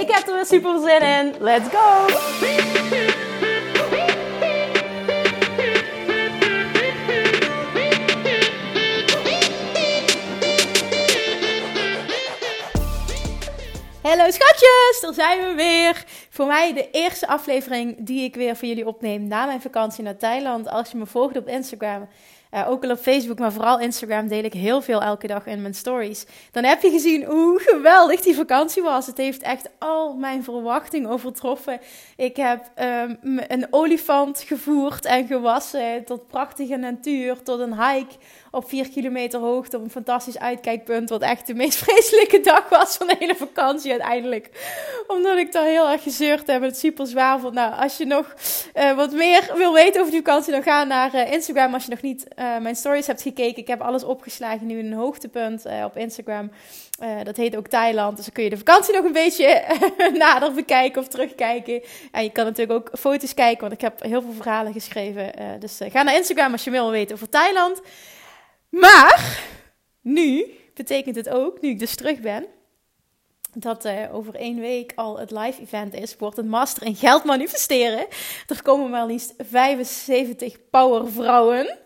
Ik 0.00 0.10
heb 0.10 0.26
er 0.26 0.34
weer 0.34 0.46
super 0.46 0.80
zin 0.80 1.00
in. 1.00 1.34
Let's 1.40 1.68
go! 1.68 2.06
Hallo 14.02 14.30
schatjes, 14.30 14.98
daar 15.00 15.14
zijn 15.14 15.40
we 15.40 15.54
weer. 15.54 16.04
Voor 16.30 16.46
mij 16.46 16.74
de 16.74 16.90
eerste 16.90 17.26
aflevering 17.26 17.96
die 17.98 18.24
ik 18.24 18.34
weer 18.34 18.56
voor 18.56 18.68
jullie 18.68 18.86
opneem 18.86 19.26
na 19.26 19.46
mijn 19.46 19.60
vakantie 19.60 20.04
naar 20.04 20.16
Thailand. 20.16 20.68
Als 20.68 20.90
je 20.90 20.96
me 20.96 21.06
volgt 21.06 21.36
op 21.36 21.48
Instagram, 21.48 22.08
uh, 22.56 22.70
ook 22.70 22.84
al 22.84 22.90
op 22.90 22.98
Facebook, 22.98 23.38
maar 23.38 23.52
vooral 23.52 23.80
Instagram 23.80 24.28
deel 24.28 24.44
ik 24.44 24.52
heel 24.52 24.82
veel 24.82 25.02
elke 25.02 25.26
dag 25.26 25.46
in 25.46 25.62
mijn 25.62 25.74
stories. 25.74 26.26
Dan 26.50 26.64
heb 26.64 26.82
je 26.82 26.90
gezien 26.90 27.24
hoe 27.24 27.60
geweldig 27.60 28.20
die 28.20 28.34
vakantie 28.34 28.82
was. 28.82 29.06
Het 29.06 29.16
heeft 29.16 29.42
echt 29.42 29.68
al 29.78 30.14
mijn 30.14 30.44
verwachting 30.44 31.08
overtroffen. 31.08 31.80
Ik 32.16 32.36
heb 32.36 32.70
um, 32.80 33.40
een 33.48 33.66
olifant 33.70 34.40
gevoerd 34.40 35.04
en 35.04 35.26
gewassen, 35.26 36.04
tot 36.04 36.26
prachtige 36.26 36.76
natuur, 36.76 37.42
tot 37.42 37.60
een 37.60 37.82
hike 37.82 38.14
op 38.56 38.68
4 38.68 38.88
kilometer 38.88 39.40
hoogte 39.40 39.76
op 39.76 39.82
een 39.82 39.90
fantastisch 39.90 40.38
uitkijkpunt. 40.38 41.08
Wat 41.08 41.22
echt 41.22 41.46
de 41.46 41.54
meest 41.54 41.78
vreselijke 41.84 42.40
dag 42.40 42.68
was 42.68 42.96
van 42.96 43.06
de 43.06 43.16
hele 43.18 43.34
vakantie 43.34 43.90
uiteindelijk. 43.90 44.50
Omdat 45.06 45.38
ik 45.38 45.52
daar 45.52 45.64
heel 45.64 45.90
erg 45.90 46.02
gezeurd 46.02 46.46
heb 46.46 46.62
en 46.62 46.68
het 46.68 46.78
super 46.78 47.06
zwaar 47.06 47.40
vond. 47.40 47.54
Nou, 47.54 47.74
als 47.82 47.96
je 47.96 48.04
nog 48.04 48.34
uh, 48.74 48.96
wat 48.96 49.12
meer 49.12 49.52
wil 49.56 49.72
weten 49.72 50.00
over 50.00 50.12
die 50.12 50.22
vakantie, 50.24 50.52
dan 50.52 50.62
ga 50.62 50.84
naar 50.84 51.14
uh, 51.14 51.32
Instagram. 51.32 51.74
Als 51.74 51.84
je 51.84 51.90
nog 51.90 52.02
niet 52.02 52.26
uh, 52.38 52.58
mijn 52.58 52.76
stories 52.76 53.06
hebt 53.06 53.22
gekeken. 53.22 53.62
Ik 53.62 53.66
heb 53.66 53.80
alles 53.80 54.04
opgeslagen 54.04 54.66
nu 54.66 54.78
in 54.78 54.86
een 54.86 54.98
hoogtepunt 54.98 55.64
op 55.84 55.96
Instagram. 55.96 56.50
dat 57.22 57.36
heet 57.36 57.56
ook 57.56 57.66
Thailand. 57.66 58.16
Dus 58.16 58.24
dan 58.24 58.34
kun 58.34 58.44
je 58.44 58.50
de 58.50 58.56
vakantie 58.56 58.94
nog 58.94 59.04
een 59.04 59.12
beetje 59.12 59.62
nader 60.24 60.52
bekijken 60.52 61.02
of 61.02 61.08
terugkijken. 61.08 61.82
En 62.12 62.22
je 62.22 62.30
kan 62.30 62.44
natuurlijk 62.44 62.78
ook 62.78 62.98
foto's 62.98 63.34
kijken, 63.34 63.60
want 63.60 63.72
ik 63.72 63.80
heb 63.80 64.02
heel 64.02 64.22
veel 64.22 64.32
verhalen 64.32 64.72
geschreven. 64.72 65.32
dus 65.58 65.78
ga 65.88 66.02
naar 66.02 66.16
Instagram 66.16 66.52
als 66.52 66.64
je 66.64 66.70
meer 66.70 66.80
wil 66.80 66.90
weten 66.90 67.14
over 67.14 67.28
Thailand. 67.28 67.80
Maar 68.80 69.42
nu 70.00 70.46
betekent 70.74 71.16
het 71.16 71.28
ook, 71.28 71.60
nu 71.60 71.68
ik 71.68 71.78
dus 71.78 71.94
terug 71.94 72.20
ben, 72.20 72.46
dat 73.54 73.84
uh, 73.84 74.14
over 74.14 74.34
één 74.34 74.60
week 74.60 74.92
al 74.94 75.18
het 75.18 75.30
live 75.30 75.62
event 75.62 75.94
is, 75.94 76.16
wordt 76.16 76.38
een 76.38 76.48
master 76.48 76.82
in 76.82 76.94
geld 76.94 77.24
manifesteren. 77.24 78.06
Er 78.46 78.62
komen 78.62 78.90
maar 78.90 79.06
liefst 79.06 79.34
75 79.38 80.56
powervrouwen. 80.70 81.78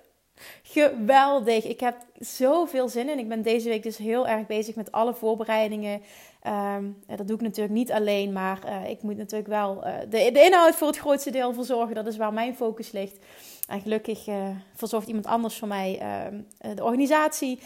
Geweldig. 0.62 1.64
Ik 1.64 1.80
heb 1.80 1.96
zoveel 2.18 2.88
zin 2.88 3.08
in. 3.08 3.18
Ik 3.18 3.28
ben 3.28 3.42
deze 3.42 3.68
week 3.68 3.82
dus 3.82 3.96
heel 3.96 4.28
erg 4.28 4.46
bezig 4.46 4.74
met 4.74 4.92
alle 4.92 5.14
voorbereidingen. 5.14 6.02
Um, 6.46 7.02
dat 7.06 7.26
doe 7.26 7.36
ik 7.36 7.42
natuurlijk 7.42 7.74
niet 7.74 7.92
alleen, 7.92 8.32
maar 8.32 8.58
uh, 8.66 8.90
ik 8.90 9.02
moet 9.02 9.16
natuurlijk 9.16 9.48
wel 9.48 9.86
uh, 9.86 9.98
de, 10.00 10.30
de, 10.32 10.44
inhoud 10.44 10.74
voor 10.74 10.86
het 10.86 10.98
grootste 10.98 11.30
deel 11.30 11.52
verzorgen. 11.52 11.94
Dat 11.94 12.06
is 12.06 12.16
waar 12.16 12.32
mijn 12.32 12.56
focus 12.56 12.90
ligt. 12.90 13.18
En 13.68 13.80
gelukkig 13.80 14.26
uh, 14.26 14.48
verzorgt 14.74 15.08
iemand 15.08 15.26
anders 15.26 15.58
voor 15.58 15.68
mij 15.68 15.98
ehm, 15.98 16.40
de 16.76 16.84
organisatie. 16.84 17.60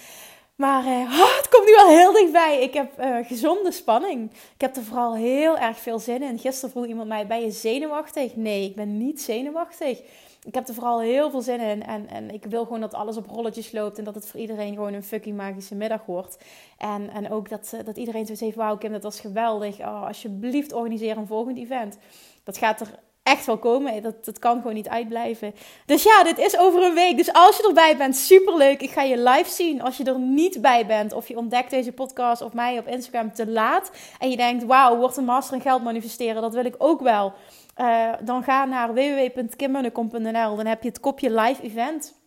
Maar 0.56 0.84
oh, 1.20 1.36
het 1.36 1.48
komt 1.48 1.66
nu 1.66 1.76
al 1.76 1.88
heel 1.88 2.12
dichtbij. 2.12 2.62
Ik 2.62 2.74
heb 2.74 2.92
gezonde 3.26 3.72
spanning. 3.72 4.30
Ik 4.30 4.60
heb 4.60 4.76
er 4.76 4.82
vooral 4.82 5.14
heel 5.14 5.58
erg 5.58 5.78
veel 5.78 5.98
zin 5.98 6.22
in. 6.22 6.38
Gisteren 6.38 6.70
vroeg 6.70 6.86
iemand 6.86 7.08
mij: 7.08 7.26
Ben 7.26 7.40
je 7.40 7.50
zenuwachtig? 7.50 8.36
Nee, 8.36 8.64
ik 8.64 8.74
ben 8.74 8.98
niet 8.98 9.22
zenuwachtig 9.22 10.00
ik 10.44 10.54
heb 10.54 10.68
er 10.68 10.74
vooral 10.74 11.00
heel 11.00 11.30
veel 11.30 11.40
zin 11.42 11.60
in. 11.60 11.82
En, 11.82 12.08
en 12.08 12.30
ik 12.30 12.44
wil 12.44 12.64
gewoon 12.64 12.80
dat 12.80 12.94
alles 12.94 13.16
op 13.16 13.26
rolletjes 13.26 13.72
loopt. 13.72 13.98
En 13.98 14.04
dat 14.04 14.14
het 14.14 14.26
voor 14.26 14.40
iedereen 14.40 14.74
gewoon 14.74 14.92
een 14.92 15.02
fucking 15.02 15.36
magische 15.36 15.74
middag 15.74 16.04
wordt. 16.06 16.38
En, 16.78 17.10
en 17.10 17.30
ook 17.30 17.48
dat, 17.48 17.72
eh, 17.72 17.84
dat 17.84 17.96
iedereen 17.96 18.26
zo 18.26 18.34
zegt: 18.34 18.54
Wauw, 18.56 18.76
Kim, 18.76 18.92
dat 18.92 19.02
was 19.02 19.20
geweldig. 19.20 19.78
Oh, 19.78 20.06
alsjeblieft, 20.06 20.72
organiseer 20.72 21.16
een 21.16 21.26
volgend 21.26 21.58
event. 21.58 21.98
Dat 22.44 22.58
gaat 22.58 22.80
er 22.80 22.98
echt 23.24 23.46
wel 23.46 23.58
komen. 23.58 24.02
Dat, 24.02 24.24
dat 24.24 24.38
kan 24.38 24.56
gewoon 24.56 24.74
niet 24.74 24.88
uitblijven. 24.88 25.54
Dus 25.86 26.02
ja, 26.02 26.22
dit 26.22 26.38
is 26.38 26.58
over 26.58 26.82
een 26.82 26.94
week. 26.94 27.16
Dus 27.16 27.32
als 27.32 27.56
je 27.56 27.66
erbij 27.66 27.96
bent, 27.96 28.16
superleuk. 28.16 28.80
Ik 28.80 28.90
ga 28.90 29.02
je 29.02 29.18
live 29.18 29.50
zien. 29.50 29.82
Als 29.82 29.96
je 29.96 30.04
er 30.04 30.18
niet 30.18 30.60
bij 30.60 30.86
bent, 30.86 31.12
of 31.12 31.28
je 31.28 31.36
ontdekt 31.36 31.70
deze 31.70 31.92
podcast 31.92 32.42
of 32.42 32.52
mij 32.52 32.78
op 32.78 32.86
Instagram 32.86 33.32
te 33.32 33.46
laat. 33.46 33.90
En 34.18 34.30
je 34.30 34.36
denkt: 34.36 34.64
Wauw, 34.64 34.96
wordt 34.96 35.16
een 35.16 35.24
master 35.24 35.54
in 35.54 35.62
geld 35.62 35.82
manifesteren. 35.82 36.42
Dat 36.42 36.54
wil 36.54 36.64
ik 36.64 36.74
ook 36.78 37.00
wel. 37.00 37.32
Uh, 37.80 38.12
dan 38.20 38.42
ga 38.42 38.64
naar 38.64 38.94
www.kimmunnekom.nl. 38.94 40.56
Dan 40.56 40.66
heb 40.66 40.82
je 40.82 40.88
het 40.88 41.00
kopje 41.00 41.30
live 41.30 41.62
event. 41.62 42.23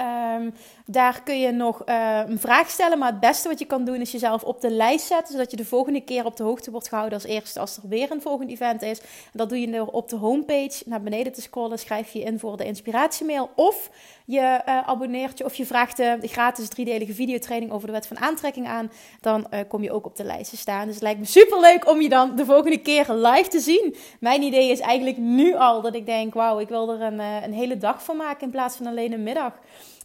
Um, 0.00 0.54
daar 0.86 1.22
kun 1.22 1.40
je 1.40 1.52
nog 1.52 1.82
uh, 1.86 2.20
een 2.26 2.38
vraag 2.38 2.70
stellen. 2.70 2.98
Maar 2.98 3.10
het 3.10 3.20
beste 3.20 3.48
wat 3.48 3.58
je 3.58 3.64
kan 3.64 3.84
doen 3.84 4.00
is 4.00 4.12
jezelf 4.12 4.42
op 4.42 4.60
de 4.60 4.70
lijst 4.70 5.06
zetten. 5.06 5.32
Zodat 5.32 5.50
je 5.50 5.56
de 5.56 5.64
volgende 5.64 6.00
keer 6.00 6.24
op 6.24 6.36
de 6.36 6.42
hoogte 6.42 6.70
wordt 6.70 6.88
gehouden 6.88 7.18
als 7.18 7.26
eerste 7.26 7.60
als 7.60 7.76
er 7.76 7.88
weer 7.88 8.10
een 8.10 8.22
volgend 8.22 8.50
event 8.50 8.82
is. 8.82 9.00
Dat 9.32 9.48
doe 9.48 9.60
je 9.60 9.70
door 9.70 9.86
op 9.86 10.08
de 10.08 10.16
homepage 10.16 10.82
naar 10.86 11.02
beneden 11.02 11.32
te 11.32 11.42
scrollen. 11.42 11.78
Schrijf 11.78 12.12
je 12.12 12.20
in 12.20 12.38
voor 12.38 12.56
de 12.56 12.64
inspiratiemail. 12.64 13.50
Of 13.54 13.90
je 14.30 14.60
uh, 14.68 14.88
abonneert 14.88 15.38
je 15.38 15.44
of 15.44 15.54
je 15.54 15.66
vraagt 15.66 15.96
de, 15.96 16.16
de 16.20 16.28
gratis 16.28 16.68
driedelige 16.68 17.14
videotraining 17.14 17.72
over 17.72 17.86
de 17.86 17.92
wet 17.92 18.06
van 18.06 18.18
aantrekking 18.18 18.66
aan. 18.66 18.90
Dan 19.20 19.46
uh, 19.50 19.60
kom 19.68 19.82
je 19.82 19.92
ook 19.92 20.06
op 20.06 20.16
de 20.16 20.24
lijst 20.24 20.50
te 20.50 20.56
staan. 20.56 20.84
Dus 20.84 20.94
het 20.94 21.02
lijkt 21.02 21.18
me 21.18 21.26
super 21.26 21.60
leuk 21.60 21.88
om 21.88 22.00
je 22.00 22.08
dan 22.08 22.36
de 22.36 22.44
volgende 22.44 22.78
keer 22.78 23.12
live 23.12 23.48
te 23.48 23.60
zien. 23.60 23.94
Mijn 24.20 24.42
idee 24.42 24.70
is 24.70 24.80
eigenlijk 24.80 25.16
nu 25.16 25.54
al 25.54 25.80
dat 25.80 25.94
ik 25.94 26.06
denk: 26.06 26.34
wauw, 26.34 26.58
ik 26.58 26.68
wil 26.68 26.90
er 26.90 27.00
een, 27.00 27.18
een 27.18 27.52
hele 27.52 27.76
dag 27.76 28.04
van 28.04 28.16
maken 28.16 28.42
in 28.42 28.50
plaats 28.50 28.76
van 28.76 28.86
alleen 28.86 29.12
een 29.12 29.22
middag. 29.22 29.52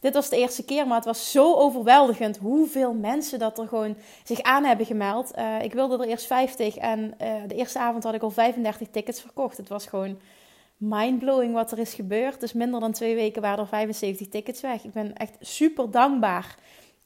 Dit 0.01 0.13
was 0.13 0.29
de 0.29 0.37
eerste 0.37 0.65
keer, 0.65 0.87
maar 0.87 0.95
het 0.95 1.05
was 1.05 1.31
zo 1.31 1.53
overweldigend 1.53 2.37
hoeveel 2.37 2.93
mensen 2.93 3.39
dat 3.39 3.59
er 3.59 3.67
gewoon 3.67 3.95
zich 4.23 4.41
aan 4.41 4.63
hebben 4.63 4.85
gemeld. 4.85 5.31
Ik 5.61 5.73
wilde 5.73 5.97
er 5.97 6.09
eerst 6.09 6.25
50 6.25 6.77
en 6.77 7.13
de 7.47 7.55
eerste 7.55 7.79
avond 7.79 8.03
had 8.03 8.13
ik 8.13 8.21
al 8.21 8.29
35 8.29 8.87
tickets 8.91 9.21
verkocht. 9.21 9.57
Het 9.57 9.69
was 9.69 9.85
gewoon 9.85 10.17
mindblowing 10.77 11.53
wat 11.53 11.71
er 11.71 11.79
is 11.79 11.93
gebeurd. 11.93 12.39
Dus 12.39 12.53
minder 12.53 12.79
dan 12.79 12.91
twee 12.91 13.15
weken 13.15 13.41
waren 13.41 13.59
er 13.59 13.67
75 13.67 14.27
tickets 14.27 14.61
weg. 14.61 14.83
Ik 14.83 14.91
ben 14.91 15.15
echt 15.15 15.35
super 15.39 15.91
dankbaar. 15.91 16.55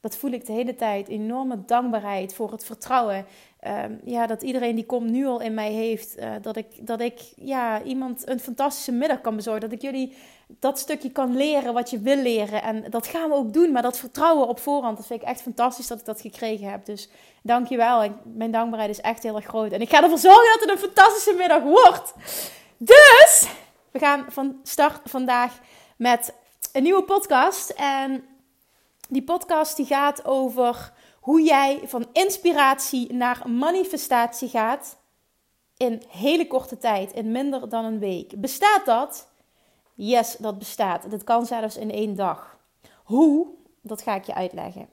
Dat 0.02 0.18
voel 0.18 0.32
ik 0.32 0.46
de 0.46 0.54
hele 0.54 0.76
tijd. 0.76 1.08
Enorme 1.08 1.66
dankbaarheid 1.66 2.34
voor 2.34 2.52
het 2.52 2.66
vertrouwen. 2.66 3.26
Um, 3.68 4.00
ja, 4.04 4.28
dat 4.28 4.42
iedereen 4.42 4.76
die 4.76 4.86
komt 4.86 5.10
nu 5.10 5.26
al 5.26 5.42
in 5.42 5.54
mij 5.54 5.72
heeft. 5.72 6.18
Uh, 6.18 6.32
dat 6.42 6.56
ik, 6.56 6.88
dat 6.88 7.02
ik 7.02 7.20
ja, 7.36 7.84
iemand 7.84 8.28
een 8.30 8.40
fantastische 8.40 8.92
middag 8.92 9.22
kan 9.22 9.36
bezorgen. 9.36 9.62
Dat 9.62 9.72
ik 9.72 9.82
jullie 9.82 10.16
dat 10.60 10.80
stukje 10.80 11.12
kan 11.12 11.36
leren 11.36 11.74
wat 11.74 11.90
je 11.90 12.00
wil 12.00 12.16
leren. 12.16 12.62
En 12.62 12.86
dat 12.90 13.08
gaan 13.08 13.30
we 13.30 13.36
ook 13.36 13.54
doen. 13.54 13.72
Maar 13.72 13.82
dat 13.82 13.98
vertrouwen 13.98 14.48
op 14.48 14.60
voorhand, 14.60 14.98
dat 14.98 15.08
vind 15.08 15.22
ik 15.22 15.28
echt 15.28 15.42
fantastisch 15.42 15.88
dat 15.88 16.00
ik 16.00 16.06
dat 16.06 16.22
gekregen 16.22 16.70
heb. 16.70 16.86
Dus 16.86 17.10
dank 17.44 17.68
je 17.68 17.78
wel. 17.78 18.16
Mijn 18.24 18.52
dankbaarheid 18.52 18.92
is 18.92 19.02
echt 19.02 19.24
heel 19.24 19.36
erg 19.36 19.46
groot. 19.46 19.72
En 19.72 19.82
ik 19.82 19.90
ga 19.90 20.04
ervoor 20.04 20.18
zorgen 20.18 20.60
dat 20.60 20.70
het 20.70 20.70
een 20.70 20.90
fantastische 20.90 21.34
middag 21.38 21.64
wordt. 21.64 22.14
Dus, 22.82 23.50
we 23.92 24.00
gaan 24.00 24.26
van 24.32 24.60
start 24.64 25.10
vandaag 25.10 25.60
met 25.98 26.34
een 26.74 26.84
nieuwe 26.84 27.04
podcast. 27.04 27.70
En 27.70 28.26
die 29.10 29.24
podcast 29.24 29.76
die 29.76 29.86
gaat 29.86 30.26
over 30.26 30.94
hoe 31.20 31.42
jij 31.42 31.82
van 31.86 32.10
inspiratie 32.14 33.14
naar 33.14 33.50
manifestatie 33.50 34.50
gaat 34.50 34.98
in 35.78 36.04
hele 36.08 36.48
korte 36.48 36.78
tijd, 36.78 37.14
in 37.14 37.32
minder 37.32 37.70
dan 37.70 37.86
een 37.86 38.00
week. 38.00 38.42
Bestaat 38.42 38.86
dat? 38.86 39.28
Yes, 39.94 40.36
dat 40.36 40.58
bestaat. 40.58 41.12
Dat 41.12 41.24
kan 41.24 41.46
zelfs 41.46 41.78
in 41.78 41.92
één 41.92 42.16
dag. 42.16 42.58
Hoe? 43.04 43.48
Dat 43.82 44.02
ga 44.02 44.16
ik 44.16 44.26
je 44.26 44.34
uitleggen. 44.34 44.90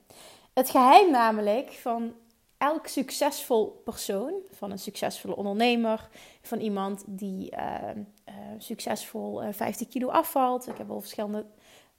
Het 0.55 0.71
geheim 0.71 1.11
namelijk 1.11 1.73
van 1.73 2.15
elk 2.59 2.87
succesvol 2.87 3.83
persoon, 3.85 4.33
van 4.53 4.71
een 4.71 4.79
succesvolle 4.79 5.37
ondernemer, 5.37 6.09
van 6.47 6.59
iemand 6.59 7.05
die 7.07 7.53
uh, 7.57 7.61
uh, 7.95 8.35
succesvol 8.59 9.43
uh, 9.43 9.49
eh, 9.49 9.55
50 9.55 9.89
kilo 9.89 10.09
afvalt. 10.09 10.69
Ik 10.69 10.79
heb 10.79 10.91
al 10.91 11.01
verschillende 11.01 11.47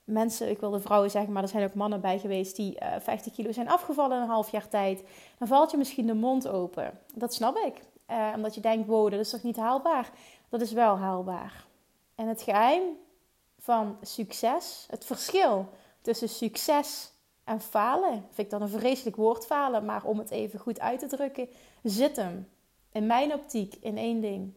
mensen, 0.04 0.50
ik 0.50 0.60
wilde 0.60 0.80
vrouwen 0.80 1.12
zeggen, 1.12 1.34
maar 1.34 1.44
er 1.44 1.50
zijn 1.50 1.64
ook 1.64 1.74
mannen 1.74 2.02
bij 2.02 2.20
geweest 2.20 2.56
die 2.56 2.78
50 3.00 3.34
kilo 3.34 3.52
zijn 3.52 3.70
afgevallen 3.70 4.18
in 4.18 4.24
een 4.24 4.30
half 4.30 4.52
jaar 4.52 4.68
tijd. 4.68 5.04
Dan 5.38 5.48
valt 5.48 5.72
je 5.72 5.78
misschien 5.78 6.08
de 6.08 6.14
mond 6.14 6.48
open. 6.48 7.00
Dat 7.16 7.34
snap 7.34 7.58
ik. 7.58 7.82
omdat 8.36 8.56
je 8.56 8.62
denkt, 8.62 8.88
wow, 8.88 9.12
dat 9.12 9.20
is 9.20 9.30
toch 9.30 9.44
niet 9.44 9.58
haalbaar? 9.58 10.10
Dat 10.50 10.62
is 10.62 10.72
wel 10.72 10.98
haalbaar. 10.98 11.66
En 12.16 12.28
het 12.28 12.42
geheim 12.42 12.84
van 13.60 13.98
succes, 14.02 14.86
het 14.90 15.06
verschil 15.06 15.70
tussen 16.02 16.30
succes 16.30 17.12
en 17.44 17.62
falen, 17.62 18.12
vind 18.12 18.38
ik 18.38 18.50
dan 18.50 18.62
een 18.62 18.80
vreselijk 18.80 19.16
woord 19.16 19.46
falen, 19.46 19.86
maar 19.86 20.04
om 20.04 20.18
het 20.20 20.30
even 20.30 20.60
goed 20.60 20.80
uit 20.80 21.00
te 21.00 21.08
drukken, 21.08 21.50
zit 21.84 22.16
hem 22.16 22.48
in 22.98 23.06
mijn 23.06 23.34
optiek 23.34 23.76
in 23.82 23.98
één 23.98 24.22
ding. 24.22 24.54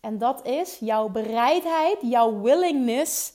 En 0.00 0.18
dat 0.18 0.46
is 0.46 0.78
jouw 0.80 1.08
bereidheid, 1.08 1.96
jouw 2.00 2.40
willingness 2.40 3.32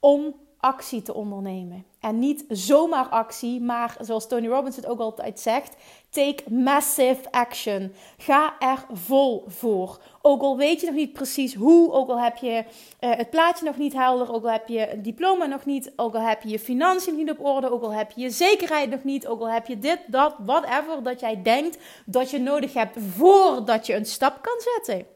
om 0.00 0.34
actie 0.64 1.02
te 1.02 1.14
ondernemen. 1.14 1.84
En 2.00 2.18
niet 2.18 2.44
zomaar 2.48 3.08
actie, 3.08 3.60
maar 3.60 3.96
zoals 4.00 4.28
Tony 4.28 4.48
Robbins 4.48 4.76
het 4.76 4.86
ook 4.86 5.00
altijd 5.00 5.40
zegt: 5.40 5.76
take 6.10 6.42
massive 6.50 7.30
action. 7.30 7.92
Ga 8.16 8.54
er 8.58 8.84
vol 8.92 9.44
voor. 9.46 10.00
Ook 10.22 10.42
al 10.42 10.56
weet 10.56 10.80
je 10.80 10.86
nog 10.86 10.94
niet 10.94 11.12
precies 11.12 11.54
hoe, 11.54 11.92
ook 11.92 12.08
al 12.08 12.20
heb 12.20 12.36
je 12.36 12.64
uh, 13.00 13.10
het 13.10 13.30
plaatje 13.30 13.64
nog 13.64 13.76
niet 13.76 13.92
helder, 13.92 14.32
ook 14.32 14.44
al 14.44 14.50
heb 14.50 14.68
je 14.68 14.78
het 14.78 15.04
diploma 15.04 15.46
nog 15.46 15.64
niet, 15.64 15.92
ook 15.96 16.14
al 16.14 16.20
heb 16.20 16.42
je 16.42 16.48
je 16.48 16.58
financiën 16.58 17.16
niet 17.16 17.30
op 17.30 17.44
orde, 17.44 17.70
ook 17.70 17.82
al 17.82 17.92
heb 17.92 18.10
je 18.10 18.20
je 18.20 18.30
zekerheid 18.30 18.90
nog 18.90 19.04
niet, 19.04 19.26
ook 19.26 19.40
al 19.40 19.50
heb 19.50 19.66
je 19.66 19.78
dit, 19.78 19.98
dat, 20.06 20.34
whatever 20.38 21.02
dat 21.02 21.20
jij 21.20 21.42
denkt 21.42 21.78
dat 22.06 22.30
je 22.30 22.38
nodig 22.38 22.72
hebt 22.72 22.96
voordat 23.16 23.86
je 23.86 23.94
een 23.94 24.06
stap 24.06 24.42
kan 24.42 24.56
zetten. 24.58 25.06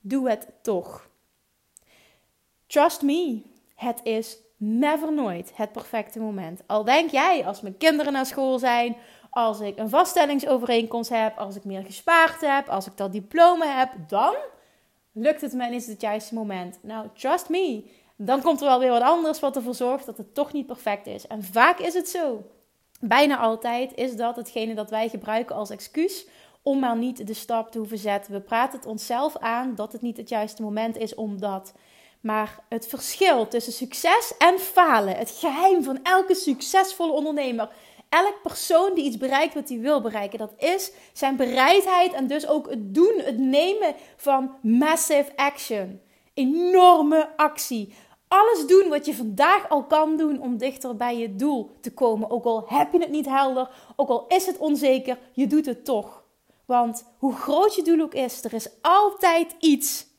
Doe 0.00 0.28
het 0.28 0.48
toch. 0.62 1.08
Trust 2.66 3.02
me, 3.02 3.42
het 3.74 4.00
is 4.02 4.38
never 4.56 5.12
nooit 5.12 5.52
het 5.54 5.72
perfecte 5.72 6.20
moment. 6.20 6.62
Al 6.66 6.84
denk 6.84 7.10
jij, 7.10 7.46
als 7.46 7.60
mijn 7.60 7.76
kinderen 7.76 8.12
naar 8.12 8.26
school 8.26 8.58
zijn, 8.58 8.96
als 9.30 9.60
ik 9.60 9.78
een 9.78 9.88
vaststellingsovereenkomst 9.88 11.10
heb, 11.10 11.38
als 11.38 11.56
ik 11.56 11.64
meer 11.64 11.84
gespaard 11.84 12.40
heb, 12.40 12.68
als 12.68 12.86
ik 12.86 12.96
dat 12.96 13.12
diploma 13.12 13.78
heb, 13.78 13.90
dan 14.08 14.34
lukt 15.12 15.40
het 15.40 15.52
me 15.52 15.64
en 15.64 15.72
is 15.72 15.82
het, 15.82 15.92
het 15.92 16.00
juiste 16.00 16.34
moment. 16.34 16.78
Nou, 16.82 17.06
trust 17.14 17.48
me, 17.48 17.90
dan 18.16 18.42
komt 18.42 18.60
er 18.60 18.66
wel 18.66 18.78
weer 18.78 18.90
wat 18.90 19.02
anders 19.02 19.40
wat 19.40 19.56
ervoor 19.56 19.74
zorgt 19.74 20.06
dat 20.06 20.16
het 20.16 20.34
toch 20.34 20.52
niet 20.52 20.66
perfect 20.66 21.06
is. 21.06 21.26
En 21.26 21.44
vaak 21.44 21.78
is 21.78 21.94
het 21.94 22.08
zo. 22.08 22.42
Bijna 23.00 23.38
altijd 23.38 23.94
is 23.94 24.16
dat 24.16 24.36
hetgene 24.36 24.74
dat 24.74 24.90
wij 24.90 25.08
gebruiken 25.08 25.56
als 25.56 25.70
excuus 25.70 26.26
om 26.62 26.78
maar 26.78 26.96
niet 26.96 27.26
de 27.26 27.34
stap 27.34 27.70
te 27.70 27.78
hoeven 27.78 27.98
zetten. 27.98 28.32
We 28.32 28.40
praten 28.40 28.78
het 28.78 28.88
onszelf 28.88 29.36
aan 29.36 29.74
dat 29.74 29.92
het 29.92 30.02
niet 30.02 30.16
het 30.16 30.28
juiste 30.28 30.62
moment 30.62 30.96
is 30.96 31.14
om 31.14 31.40
dat. 31.40 31.74
Maar 32.24 32.58
het 32.68 32.86
verschil 32.86 33.48
tussen 33.48 33.72
succes 33.72 34.32
en 34.38 34.58
falen, 34.58 35.16
het 35.16 35.30
geheim 35.30 35.82
van 35.82 35.98
elke 36.02 36.34
succesvolle 36.34 37.12
ondernemer, 37.12 37.68
elk 38.08 38.42
persoon 38.42 38.94
die 38.94 39.04
iets 39.04 39.16
bereikt 39.16 39.54
wat 39.54 39.68
hij 39.68 39.78
wil 39.78 40.00
bereiken, 40.00 40.38
dat 40.38 40.52
is 40.58 40.92
zijn 41.12 41.36
bereidheid 41.36 42.12
en 42.12 42.26
dus 42.26 42.46
ook 42.46 42.70
het 42.70 42.94
doen, 42.94 43.20
het 43.24 43.38
nemen 43.38 43.94
van 44.16 44.56
massive 44.62 45.36
action. 45.36 46.00
Enorme 46.34 47.36
actie. 47.36 47.94
Alles 48.28 48.66
doen 48.66 48.88
wat 48.88 49.06
je 49.06 49.14
vandaag 49.14 49.68
al 49.68 49.84
kan 49.84 50.16
doen 50.16 50.40
om 50.40 50.58
dichter 50.58 50.96
bij 50.96 51.18
je 51.18 51.36
doel 51.36 51.70
te 51.80 51.92
komen. 51.92 52.30
Ook 52.30 52.44
al 52.44 52.64
heb 52.68 52.92
je 52.92 52.98
het 53.00 53.10
niet 53.10 53.26
helder, 53.26 53.70
ook 53.96 54.08
al 54.08 54.24
is 54.28 54.46
het 54.46 54.58
onzeker, 54.58 55.18
je 55.32 55.46
doet 55.46 55.66
het 55.66 55.84
toch. 55.84 56.24
Want 56.66 57.04
hoe 57.18 57.34
groot 57.34 57.74
je 57.74 57.82
doel 57.82 58.00
ook 58.00 58.14
is, 58.14 58.44
er 58.44 58.52
is 58.52 58.68
altijd 58.80 59.54
iets 59.58 60.12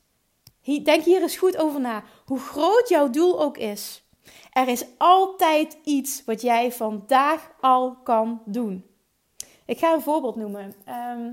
Denk 0.66 1.04
hier 1.04 1.22
eens 1.22 1.38
goed 1.38 1.58
over 1.58 1.82
na. 1.82 2.04
Hoe 2.26 2.40
groot 2.40 2.90
jouw 2.90 3.10
doel 3.10 3.42
ook 3.42 3.58
is, 3.58 4.04
er 4.52 4.68
is 4.68 4.86
altijd 4.98 5.78
iets 5.84 6.24
wat 6.26 6.42
jij 6.42 6.72
vandaag 6.72 7.52
al 7.62 7.96
kan 8.04 8.42
doen. 8.46 8.86
Ik 9.66 9.78
ga 9.78 9.94
een 9.94 10.02
voorbeeld 10.02 10.36
noemen. 10.36 10.74
Ehm, 10.86 11.30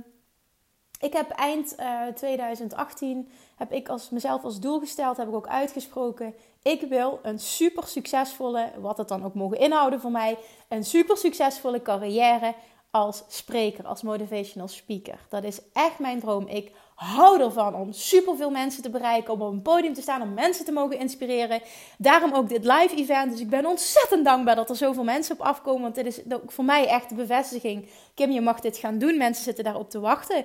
ik 1.01 1.13
heb 1.13 1.31
eind 1.31 1.77
2018 2.15 3.29
eh, 3.29 3.35
heb 3.57 3.73
ik 3.73 3.89
als, 3.89 4.11
mezelf 4.11 4.45
als 4.45 4.61
doel 4.61 4.79
gesteld, 4.79 5.17
heb 5.17 5.29
ik 5.29 5.35
ook 5.35 5.49
uitgesproken. 5.49 6.35
Ik 6.63 6.81
wil 6.81 7.19
een 7.23 7.39
super 7.39 7.87
succesvolle, 7.87 8.73
wat 8.81 8.99
het 8.99 9.09
dan 9.09 9.25
ook 9.25 9.35
mogen 9.35 9.59
inhouden 9.59 10.01
voor 10.01 10.11
mij, 10.11 10.39
een 10.69 10.85
super 10.85 11.17
succesvolle 11.17 11.83
carrière 11.83 12.55
als 12.93 13.23
spreker, 13.29 13.87
als 13.87 14.03
motivational 14.03 14.69
speaker. 14.69 15.19
Dat 15.29 15.45
is 15.45 15.61
echt 15.73 15.99
mijn 15.99 16.21
droom. 16.21 16.47
Ik 16.47 16.73
hou 16.95 17.41
ervan 17.41 17.75
om 17.75 17.93
superveel 17.93 18.51
mensen 18.51 18.83
te 18.83 18.91
bereiken, 18.91 19.33
om 19.33 19.43
op 19.43 19.53
een 19.53 19.63
podium 19.63 19.95
te 19.95 20.01
staan, 20.01 20.23
om 20.23 20.35
mensen 20.35 20.65
te 20.65 20.73
mogen 20.73 20.99
inspireren. 20.99 21.61
Daarom 21.99 22.35
ook 22.35 22.49
dit 22.49 22.65
live 22.65 22.95
event. 22.97 23.31
Dus 23.31 23.41
ik 23.41 23.51
ben 23.51 23.67
ontzettend 23.67 24.25
dankbaar 24.25 24.57
dat 24.57 24.71
er 24.71 24.77
zoveel 24.77 25.05
mensen 25.05 25.35
op 25.35 25.47
afkomen, 25.47 25.83
want 25.83 25.95
dit 25.95 26.07
is 26.07 26.21
ook 26.33 26.53
voor 26.53 26.65
mij 26.65 26.87
echt 26.87 27.09
de 27.09 27.15
bevestiging. 27.15 27.89
Kim, 28.15 28.31
je 28.31 28.41
mag 28.41 28.61
dit 28.61 28.77
gaan 28.77 28.99
doen. 28.99 29.17
Mensen 29.17 29.45
zitten 29.45 29.65
daarop 29.65 29.91
te 29.91 30.01
wachten. 30.01 30.45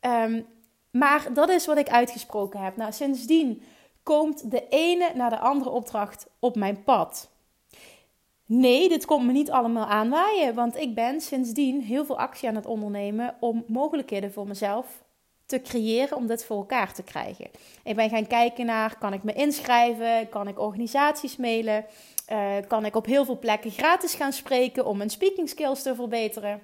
Ehm, 0.00 0.42
maar 0.90 1.32
dat 1.32 1.48
is 1.48 1.66
wat 1.66 1.78
ik 1.78 1.88
uitgesproken 1.88 2.60
heb. 2.60 2.76
Nou, 2.76 2.92
sindsdien 2.92 3.62
komt 4.02 4.50
de 4.50 4.68
ene 4.68 5.10
naar 5.14 5.30
de 5.30 5.38
andere 5.38 5.70
opdracht 5.70 6.26
op 6.38 6.56
mijn 6.56 6.82
pad. 6.84 7.30
Nee, 8.46 8.88
dit 8.88 9.04
komt 9.04 9.26
me 9.26 9.32
niet 9.32 9.50
allemaal 9.50 9.86
aanwaaien, 9.86 10.54
want 10.54 10.76
ik 10.76 10.94
ben 10.94 11.20
sindsdien 11.20 11.80
heel 11.80 12.04
veel 12.04 12.18
actie 12.18 12.48
aan 12.48 12.54
het 12.54 12.66
ondernemen 12.66 13.34
om 13.40 13.64
mogelijkheden 13.66 14.32
voor 14.32 14.46
mezelf 14.46 15.02
te 15.46 15.62
creëren 15.62 16.16
om 16.16 16.26
dit 16.26 16.44
voor 16.44 16.56
elkaar 16.56 16.94
te 16.94 17.02
krijgen. 17.02 17.50
Ik 17.84 17.96
ben 17.96 18.08
gaan 18.08 18.26
kijken 18.26 18.66
naar, 18.66 18.98
kan 18.98 19.12
ik 19.12 19.22
me 19.22 19.32
inschrijven? 19.32 20.28
Kan 20.28 20.48
ik 20.48 20.58
organisaties 20.58 21.36
mailen? 21.36 21.84
Uh, 22.32 22.52
kan 22.68 22.84
ik 22.84 22.96
op 22.96 23.06
heel 23.06 23.24
veel 23.24 23.38
plekken 23.38 23.70
gratis 23.70 24.14
gaan 24.14 24.32
spreken 24.32 24.86
om 24.86 24.96
mijn 24.96 25.10
speaking 25.10 25.48
skills 25.48 25.82
te 25.82 25.94
verbeteren? 25.94 26.60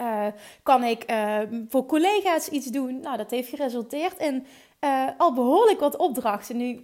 Uh, 0.00 0.26
kan 0.62 0.84
ik 0.84 1.10
uh, 1.10 1.38
voor 1.68 1.86
collega's 1.86 2.48
iets 2.48 2.66
doen? 2.66 3.00
Nou, 3.00 3.16
dat 3.16 3.30
heeft 3.30 3.48
geresulteerd 3.48 4.18
in 4.18 4.46
al 5.16 5.32
behoorlijk 5.32 5.80
wat 5.80 5.96
opdrachten. 5.96 6.56
Nu 6.56 6.82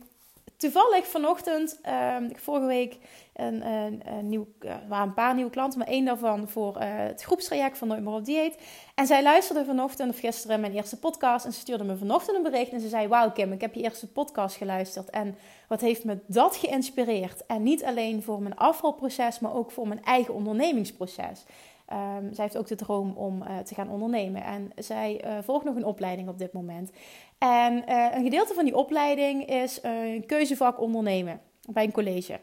toevallig 0.56 1.06
vanochtend, 1.06 1.81
uh, 1.87 2.17
vorige 2.35 2.67
week, 2.67 2.99
een, 3.35 3.67
een, 3.67 4.03
een 4.05 4.29
nieuw, 4.29 4.47
waren 4.88 5.06
een 5.06 5.14
paar 5.14 5.35
nieuwe 5.35 5.50
klanten, 5.50 5.79
maar 5.79 5.88
één 5.88 6.05
daarvan 6.05 6.49
voor 6.49 6.76
uh, 6.76 6.82
het 6.87 7.23
groepstraject 7.23 7.79
van 7.79 7.88
Nooit 7.88 8.03
meer 8.03 8.14
op 8.14 8.25
dieet. 8.25 8.58
En 8.94 9.06
zij 9.06 9.23
luisterde 9.23 9.64
vanochtend 9.64 10.11
of 10.11 10.19
gisteren 10.19 10.61
mijn 10.61 10.73
eerste 10.73 10.99
podcast 10.99 11.44
en 11.44 11.53
ze 11.53 11.61
stuurde 11.61 11.85
me 11.85 11.97
vanochtend 11.97 12.37
een 12.37 12.43
bericht 12.43 12.73
en 12.73 12.81
ze 12.81 12.88
zei, 12.88 13.08
wauw 13.08 13.31
Kim, 13.31 13.53
ik 13.53 13.61
heb 13.61 13.75
je 13.75 13.82
eerste 13.82 14.08
podcast 14.08 14.56
geluisterd 14.56 15.11
en 15.11 15.37
wat 15.69 15.81
heeft 15.81 16.05
me 16.05 16.19
dat 16.26 16.56
geïnspireerd? 16.56 17.47
En 17.47 17.62
niet 17.62 17.85
alleen 17.85 18.23
voor 18.23 18.43
mijn 18.43 18.56
afvalproces, 18.56 19.38
maar 19.38 19.55
ook 19.55 19.70
voor 19.70 19.88
mijn 19.88 20.05
eigen 20.05 20.35
ondernemingsproces. 20.35 21.44
Um, 21.93 22.35
zij 22.35 22.44
heeft 22.44 22.56
ook 22.56 22.67
de 22.67 22.75
droom 22.75 23.12
om 23.17 23.43
uh, 23.43 23.58
te 23.58 23.75
gaan 23.75 23.91
ondernemen. 23.91 24.44
En 24.44 24.73
zij 24.76 25.25
volgt 25.43 25.64
nog 25.64 25.76
een 25.76 25.85
opleiding 25.85 26.29
op 26.29 26.38
dit 26.38 26.53
moment. 26.53 26.91
En 27.38 27.85
uh, 27.88 28.06
een 28.12 28.23
gedeelte 28.23 28.55
van 28.55 28.65
die 28.65 28.77
opleiding 28.77 29.47
is 29.47 29.79
een 29.83 30.27
keuzevak 30.27 30.81
ondernemen 30.81 31.41
bij 31.71 31.85
een 31.85 31.93
college. 31.93 32.41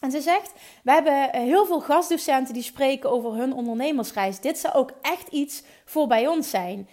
En 0.00 0.10
ze 0.10 0.20
zegt: 0.20 0.52
We 0.82 0.92
hebben 0.92 1.40
heel 1.42 1.66
veel 1.66 1.80
gastdocenten 1.80 2.54
die 2.54 2.62
spreken 2.62 3.10
over 3.10 3.34
hun 3.34 3.52
ondernemersreis. 3.52 4.40
Dit 4.40 4.58
zou 4.58 4.74
ook 4.74 4.92
echt 5.02 5.28
iets 5.28 5.62
voor 5.84 6.06
bij 6.06 6.26
ons 6.26 6.50
zijn. 6.50 6.88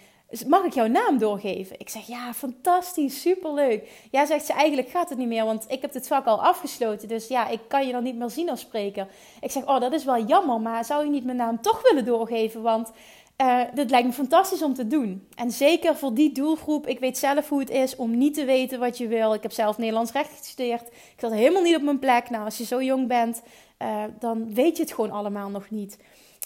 Mag 0.46 0.64
ik 0.64 0.72
jouw 0.72 0.86
naam 0.86 1.18
doorgeven? 1.18 1.78
Ik 1.78 1.88
zeg, 1.88 2.06
ja, 2.06 2.32
fantastisch, 2.32 3.20
superleuk. 3.20 4.06
Ja, 4.10 4.26
zegt 4.26 4.46
ze, 4.46 4.52
eigenlijk 4.52 4.88
gaat 4.88 5.08
het 5.08 5.18
niet 5.18 5.28
meer, 5.28 5.44
want 5.44 5.64
ik 5.68 5.82
heb 5.82 5.92
dit 5.92 6.06
vak 6.06 6.26
al 6.26 6.42
afgesloten. 6.42 7.08
Dus 7.08 7.28
ja, 7.28 7.48
ik 7.48 7.60
kan 7.68 7.86
je 7.86 7.92
dan 7.92 8.02
niet 8.02 8.16
meer 8.16 8.30
zien 8.30 8.50
als 8.50 8.60
spreker. 8.60 9.08
Ik 9.40 9.50
zeg, 9.50 9.66
oh, 9.66 9.80
dat 9.80 9.92
is 9.92 10.04
wel 10.04 10.24
jammer, 10.24 10.60
maar 10.60 10.84
zou 10.84 11.04
je 11.04 11.10
niet 11.10 11.24
mijn 11.24 11.36
naam 11.36 11.60
toch 11.60 11.82
willen 11.82 12.04
doorgeven? 12.04 12.62
Want 12.62 12.92
uh, 13.40 13.60
dit 13.74 13.90
lijkt 13.90 14.06
me 14.06 14.12
fantastisch 14.12 14.62
om 14.62 14.74
te 14.74 14.86
doen. 14.86 15.28
En 15.34 15.50
zeker 15.50 15.96
voor 15.96 16.14
die 16.14 16.32
doelgroep. 16.32 16.86
Ik 16.86 16.98
weet 16.98 17.18
zelf 17.18 17.48
hoe 17.48 17.60
het 17.60 17.70
is 17.70 17.96
om 17.96 18.18
niet 18.18 18.34
te 18.34 18.44
weten 18.44 18.78
wat 18.78 18.98
je 18.98 19.08
wil. 19.08 19.34
Ik 19.34 19.42
heb 19.42 19.52
zelf 19.52 19.78
Nederlands 19.78 20.12
recht 20.12 20.30
gestudeerd. 20.38 20.86
Ik 20.86 21.16
zat 21.16 21.32
helemaal 21.32 21.62
niet 21.62 21.76
op 21.76 21.82
mijn 21.82 21.98
plek. 21.98 22.30
Nou, 22.30 22.44
als 22.44 22.58
je 22.58 22.64
zo 22.64 22.82
jong 22.82 23.08
bent, 23.08 23.42
uh, 23.82 24.04
dan 24.18 24.54
weet 24.54 24.76
je 24.76 24.82
het 24.82 24.92
gewoon 24.92 25.10
allemaal 25.10 25.48
nog 25.48 25.70
niet. 25.70 25.98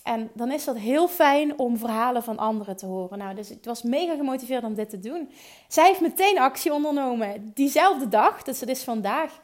En 0.03 0.31
dan 0.35 0.53
is 0.53 0.65
dat 0.65 0.77
heel 0.77 1.09
fijn 1.09 1.59
om 1.59 1.77
verhalen 1.77 2.23
van 2.23 2.39
anderen 2.39 2.77
te 2.77 2.87
horen. 2.87 3.19
Nou, 3.19 3.35
dus 3.35 3.51
ik 3.51 3.65
was 3.65 3.83
mega 3.83 4.15
gemotiveerd 4.15 4.65
om 4.65 4.75
dit 4.75 4.91
te 4.91 4.99
doen. 4.99 5.31
Zij 5.69 5.87
heeft 5.87 6.01
meteen 6.01 6.39
actie 6.39 6.73
ondernomen. 6.73 7.51
Diezelfde 7.55 8.09
dag, 8.09 8.43
dus 8.43 8.59
dat 8.59 8.69
is 8.69 8.85
vandaag, 8.85 9.41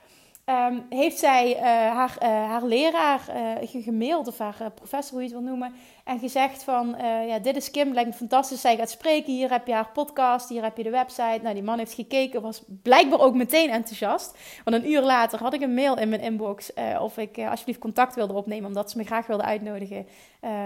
um, 0.47 0.87
heeft 0.89 1.19
zij 1.19 1.57
uh, 1.57 1.63
haar, 1.63 2.17
haar 2.27 2.65
leraar 2.65 3.21
gemaild, 3.65 4.29
of 4.29 4.39
haar 4.39 4.71
professor, 4.75 5.13
hoe 5.13 5.23
je 5.23 5.29
het 5.29 5.39
wil 5.39 5.49
noemen. 5.49 5.75
En 6.05 6.19
gezegd 6.19 6.65
van, 6.65 6.97
ja, 7.27 7.39
dit 7.39 7.57
is 7.57 7.71
Kim, 7.71 7.93
lijkt 7.93 8.11
me 8.11 8.17
fantastisch. 8.17 8.61
Zij 8.61 8.77
gaat 8.77 8.91
spreken, 8.91 9.33
hier 9.33 9.51
heb 9.51 9.67
je 9.67 9.73
haar 9.73 9.91
podcast, 9.93 10.49
hier 10.49 10.63
heb 10.63 10.77
je 10.77 10.83
de 10.83 10.91
website. 10.91 11.39
Nou, 11.43 11.55
die 11.55 11.63
man 11.63 11.79
heeft 11.79 11.95
gekeken, 11.95 12.43
was 12.43 12.63
blijkbaar 12.83 13.21
ook 13.21 13.35
meteen 13.35 13.71
enthousiast. 13.71 14.39
Want 14.65 14.77
een 14.77 14.91
uur 14.91 15.03
later 15.03 15.39
had 15.39 15.55
ik 15.55 15.61
een 15.61 15.75
mail 15.75 15.99
in 15.99 16.09
mijn 16.09 16.21
inbox 16.21 16.73
of 17.01 17.19
ik 17.19 17.39
alsjeblieft 17.39 17.81
contact 17.81 18.15
wilde 18.15 18.33
opnemen, 18.33 18.67
omdat 18.67 18.91
ze 18.91 18.97
me 18.97 19.05
graag 19.05 19.27
wilde 19.27 19.43
uitnodigen 19.43 20.07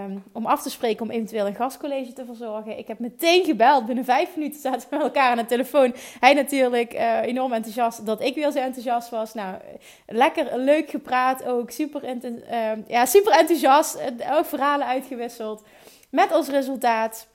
Um, 0.04 0.24
om 0.32 0.46
af 0.46 0.62
te 0.62 0.70
spreken 0.70 1.02
om 1.02 1.10
eventueel 1.10 1.46
een 1.46 1.54
gastcollege 1.54 2.12
te 2.12 2.24
verzorgen. 2.24 2.78
Ik 2.78 2.86
heb 2.86 2.98
meteen 2.98 3.44
gebeld. 3.44 3.86
Binnen 3.86 4.04
vijf 4.04 4.36
minuten 4.36 4.60
zaten 4.60 4.80
we 4.80 4.96
met 4.96 5.04
elkaar 5.04 5.30
aan 5.30 5.36
de 5.36 5.46
telefoon. 5.46 5.94
Hij 6.20 6.32
natuurlijk 6.32 6.92
enorm 7.22 7.52
enthousiast 7.52 8.06
dat 8.06 8.22
ik 8.22 8.34
weer 8.34 8.50
zo 8.50 8.58
enthousiast 8.58 9.10
was. 9.10 9.34
Nou, 9.34 9.56
lekker 10.06 10.58
leuk 10.58 10.90
gepraat 10.90 11.44
ook. 11.44 11.70
Super, 11.70 12.02
uh, 12.04 12.70
ja, 12.86 13.06
super 13.06 13.32
enthousiast. 13.32 13.98
Ook 14.32 14.46
verhalen 14.46 14.86
uitgewisseld. 14.86 15.24
Met 16.10 16.32
als 16.32 16.48
resultaat 16.48 17.28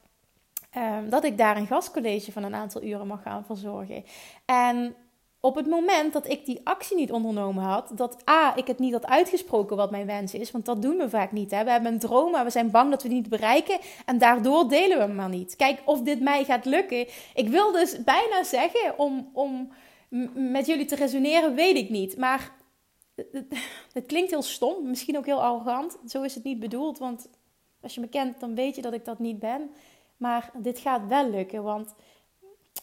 um, 0.78 1.10
dat 1.10 1.24
ik 1.24 1.38
daar 1.38 1.58
een 1.58 1.68
gastcollege 1.68 2.32
van 2.32 2.44
een 2.44 2.56
aantal 2.56 2.84
uren 2.84 3.08
mag 3.08 3.22
gaan 3.22 3.46
verzorgen. 3.46 4.04
En 4.46 4.96
op 5.40 5.56
het 5.56 5.68
moment 5.68 6.14
dat 6.14 6.28
ik 6.30 6.46
die 6.46 6.62
actie 6.64 6.96
niet 6.98 7.12
ondernomen 7.12 7.64
had, 7.64 7.92
dat 7.96 8.30
A, 8.30 8.56
ik 8.56 8.68
het 8.68 8.80
niet 8.80 8.94
had 8.94 9.06
uitgesproken 9.06 9.78
wat 9.78 9.92
mijn 9.92 10.06
wens 10.06 10.34
is, 10.34 10.52
want 10.52 10.66
dat 10.66 10.82
doen 10.82 10.98
we 10.98 11.10
vaak 11.10 11.32
niet. 11.32 11.52
Hè? 11.52 11.64
We 11.64 11.72
hebben 11.72 11.94
een 11.94 12.00
droom, 12.00 12.32
maar 12.32 12.44
we 12.44 12.50
zijn 12.50 12.72
bang 12.72 12.90
dat 12.90 13.04
we 13.04 13.10
die 13.10 13.18
niet 13.18 13.30
bereiken 13.30 13.80
en 14.06 14.18
daardoor 14.18 14.68
delen 14.68 14.98
we 14.98 15.04
hem 15.04 15.16
maar 15.16 15.30
niet. 15.30 15.56
Kijk, 15.56 15.82
of 15.86 16.02
dit 16.02 16.22
mij 16.22 16.44
gaat 16.44 16.66
lukken. 16.66 17.08
Ik 17.34 17.48
wil 17.48 17.72
dus 17.72 18.04
bijna 18.04 18.44
zeggen, 18.44 19.00
om, 19.00 19.30
om 19.34 19.72
met 20.34 20.66
jullie 20.66 20.86
te 20.86 20.96
resoneren, 20.96 21.56
weet 21.56 21.76
ik 21.76 21.90
niet. 21.90 22.18
Maar 22.18 22.52
het 23.94 24.06
klinkt 24.06 24.32
heel 24.32 24.42
stom, 24.42 24.90
misschien 24.90 25.18
ook 25.18 25.26
heel 25.26 25.44
arrogant. 25.44 25.98
Zo 26.08 26.22
is 26.22 26.36
het 26.36 26.44
niet 26.44 26.60
bedoeld, 26.60 26.98
want 26.98 27.30
als 27.82 27.94
je 27.94 28.02
me 28.02 28.08
kent, 28.08 28.40
dan 28.40 28.56
weet 28.56 28.76
je 28.76 28.82
dat 28.82 28.94
ik 28.94 29.06
dat 29.06 29.20
niet 29.20 29.40
ben. 29.40 29.72
Maar 30.18 30.52
dit 30.58 30.80
gaat 30.80 31.08
wel 31.08 31.30
lukken, 31.30 31.64
want 31.64 31.94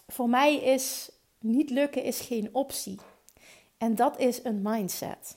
voor 0.06 0.28
mij 0.28 0.56
is 0.56 1.10
niet 1.40 1.70
lukken 1.70 2.02
is 2.02 2.20
geen 2.20 2.48
optie. 2.52 2.98
En 3.78 3.94
dat 3.94 4.18
is 4.18 4.44
een 4.44 4.62
mindset. 4.62 5.36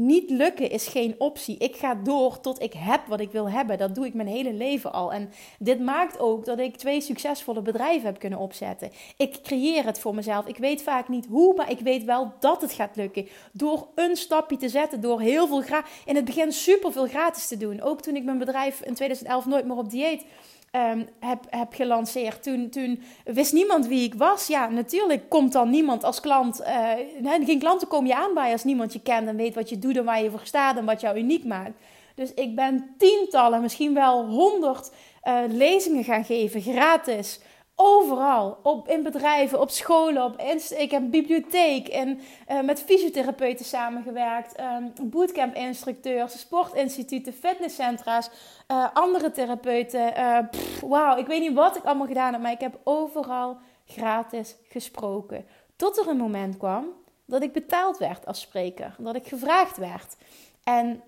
Niet 0.00 0.30
lukken 0.30 0.70
is 0.70 0.86
geen 0.86 1.14
optie. 1.18 1.58
Ik 1.58 1.76
ga 1.76 1.94
door 1.94 2.40
tot 2.40 2.62
ik 2.62 2.72
heb 2.72 3.06
wat 3.06 3.20
ik 3.20 3.30
wil 3.30 3.50
hebben. 3.50 3.78
Dat 3.78 3.94
doe 3.94 4.06
ik 4.06 4.14
mijn 4.14 4.28
hele 4.28 4.52
leven 4.52 4.92
al. 4.92 5.12
En 5.12 5.30
dit 5.58 5.80
maakt 5.80 6.18
ook 6.18 6.44
dat 6.44 6.58
ik 6.58 6.76
twee 6.76 7.00
succesvolle 7.00 7.62
bedrijven 7.62 8.06
heb 8.06 8.18
kunnen 8.18 8.38
opzetten. 8.38 8.90
Ik 9.16 9.38
creëer 9.42 9.84
het 9.84 9.98
voor 9.98 10.14
mezelf. 10.14 10.46
Ik 10.46 10.56
weet 10.56 10.82
vaak 10.82 11.08
niet 11.08 11.26
hoe, 11.26 11.54
maar 11.54 11.70
ik 11.70 11.80
weet 11.80 12.04
wel 12.04 12.32
dat 12.40 12.60
het 12.60 12.72
gaat 12.72 12.96
lukken. 12.96 13.28
Door 13.52 13.88
een 13.94 14.16
stapje 14.16 14.56
te 14.56 14.68
zetten, 14.68 15.00
door 15.00 15.20
heel 15.20 15.46
veel. 15.46 15.62
In 16.04 16.16
het 16.16 16.24
begin 16.24 16.52
super 16.52 16.92
veel 16.92 17.06
gratis 17.06 17.48
te 17.48 17.56
doen. 17.56 17.80
Ook 17.80 18.00
toen 18.00 18.16
ik 18.16 18.24
mijn 18.24 18.38
bedrijf 18.38 18.80
in 18.80 18.94
2011 18.94 19.46
nooit 19.46 19.64
meer 19.64 19.76
op 19.76 19.90
dieet 19.90 20.24
um, 20.72 21.08
heb, 21.20 21.44
heb 21.50 21.74
gelanceerd. 21.74 22.42
Toen, 22.42 22.68
toen 22.68 23.02
wist 23.24 23.52
niemand 23.52 23.86
wie 23.86 24.04
ik 24.04 24.14
was. 24.14 24.46
Ja, 24.46 24.68
natuurlijk 24.68 25.28
komt 25.28 25.52
dan 25.52 25.70
niemand 25.70 26.04
als 26.04 26.20
klant. 26.20 26.60
Uh, 26.60 27.44
geen 27.44 27.58
klanten 27.58 27.88
kom 27.88 28.06
je 28.06 28.14
aan 28.14 28.34
bij 28.34 28.52
als 28.52 28.64
niemand 28.64 28.92
je 28.92 29.00
kent 29.00 29.28
en 29.28 29.36
weet 29.36 29.54
wat 29.54 29.68
je 29.68 29.78
doet 29.78 29.96
en 29.96 30.04
waar 30.04 30.22
je 30.22 30.30
voor 30.30 30.40
staat 30.44 30.76
en 30.76 30.84
wat 30.84 31.00
jou 31.00 31.18
uniek 31.18 31.44
maakt. 31.44 31.78
Dus 32.14 32.34
ik 32.34 32.54
ben 32.54 32.94
tientallen, 32.98 33.60
misschien 33.60 33.94
wel 33.94 34.26
honderd 34.26 34.90
uh, 35.24 35.40
lezingen 35.48 36.04
gaan 36.04 36.24
geven, 36.24 36.60
gratis. 36.60 37.40
Overal, 37.80 38.58
op, 38.62 38.88
in 38.88 39.02
bedrijven, 39.02 39.60
op 39.60 39.70
scholen, 39.70 40.24
op 40.24 40.40
ik 40.76 40.90
heb 40.90 41.10
bibliotheek 41.10 41.88
en 41.88 42.20
uh, 42.48 42.60
met 42.60 42.82
fysiotherapeuten 42.82 43.64
samengewerkt, 43.64 44.60
um, 44.60 45.10
bootcamp-instructeurs, 45.10 46.38
sportinstituten, 46.38 47.32
fitnesscentra's, 47.32 48.30
uh, 48.72 48.86
andere 48.92 49.30
therapeuten. 49.30 50.18
Uh, 50.18 50.38
Wauw, 50.80 51.16
ik 51.16 51.26
weet 51.26 51.40
niet 51.40 51.54
wat 51.54 51.76
ik 51.76 51.84
allemaal 51.84 52.06
gedaan 52.06 52.32
heb, 52.32 52.42
maar 52.42 52.52
ik 52.52 52.60
heb 52.60 52.78
overal 52.84 53.56
gratis 53.86 54.56
gesproken. 54.68 55.46
Tot 55.76 55.98
er 55.98 56.08
een 56.08 56.16
moment 56.16 56.56
kwam 56.56 56.86
dat 57.24 57.42
ik 57.42 57.52
betaald 57.52 57.98
werd 57.98 58.26
als 58.26 58.40
spreker, 58.40 58.94
dat 58.98 59.16
ik 59.16 59.26
gevraagd 59.26 59.76
werd. 59.76 60.16
En 60.64 61.02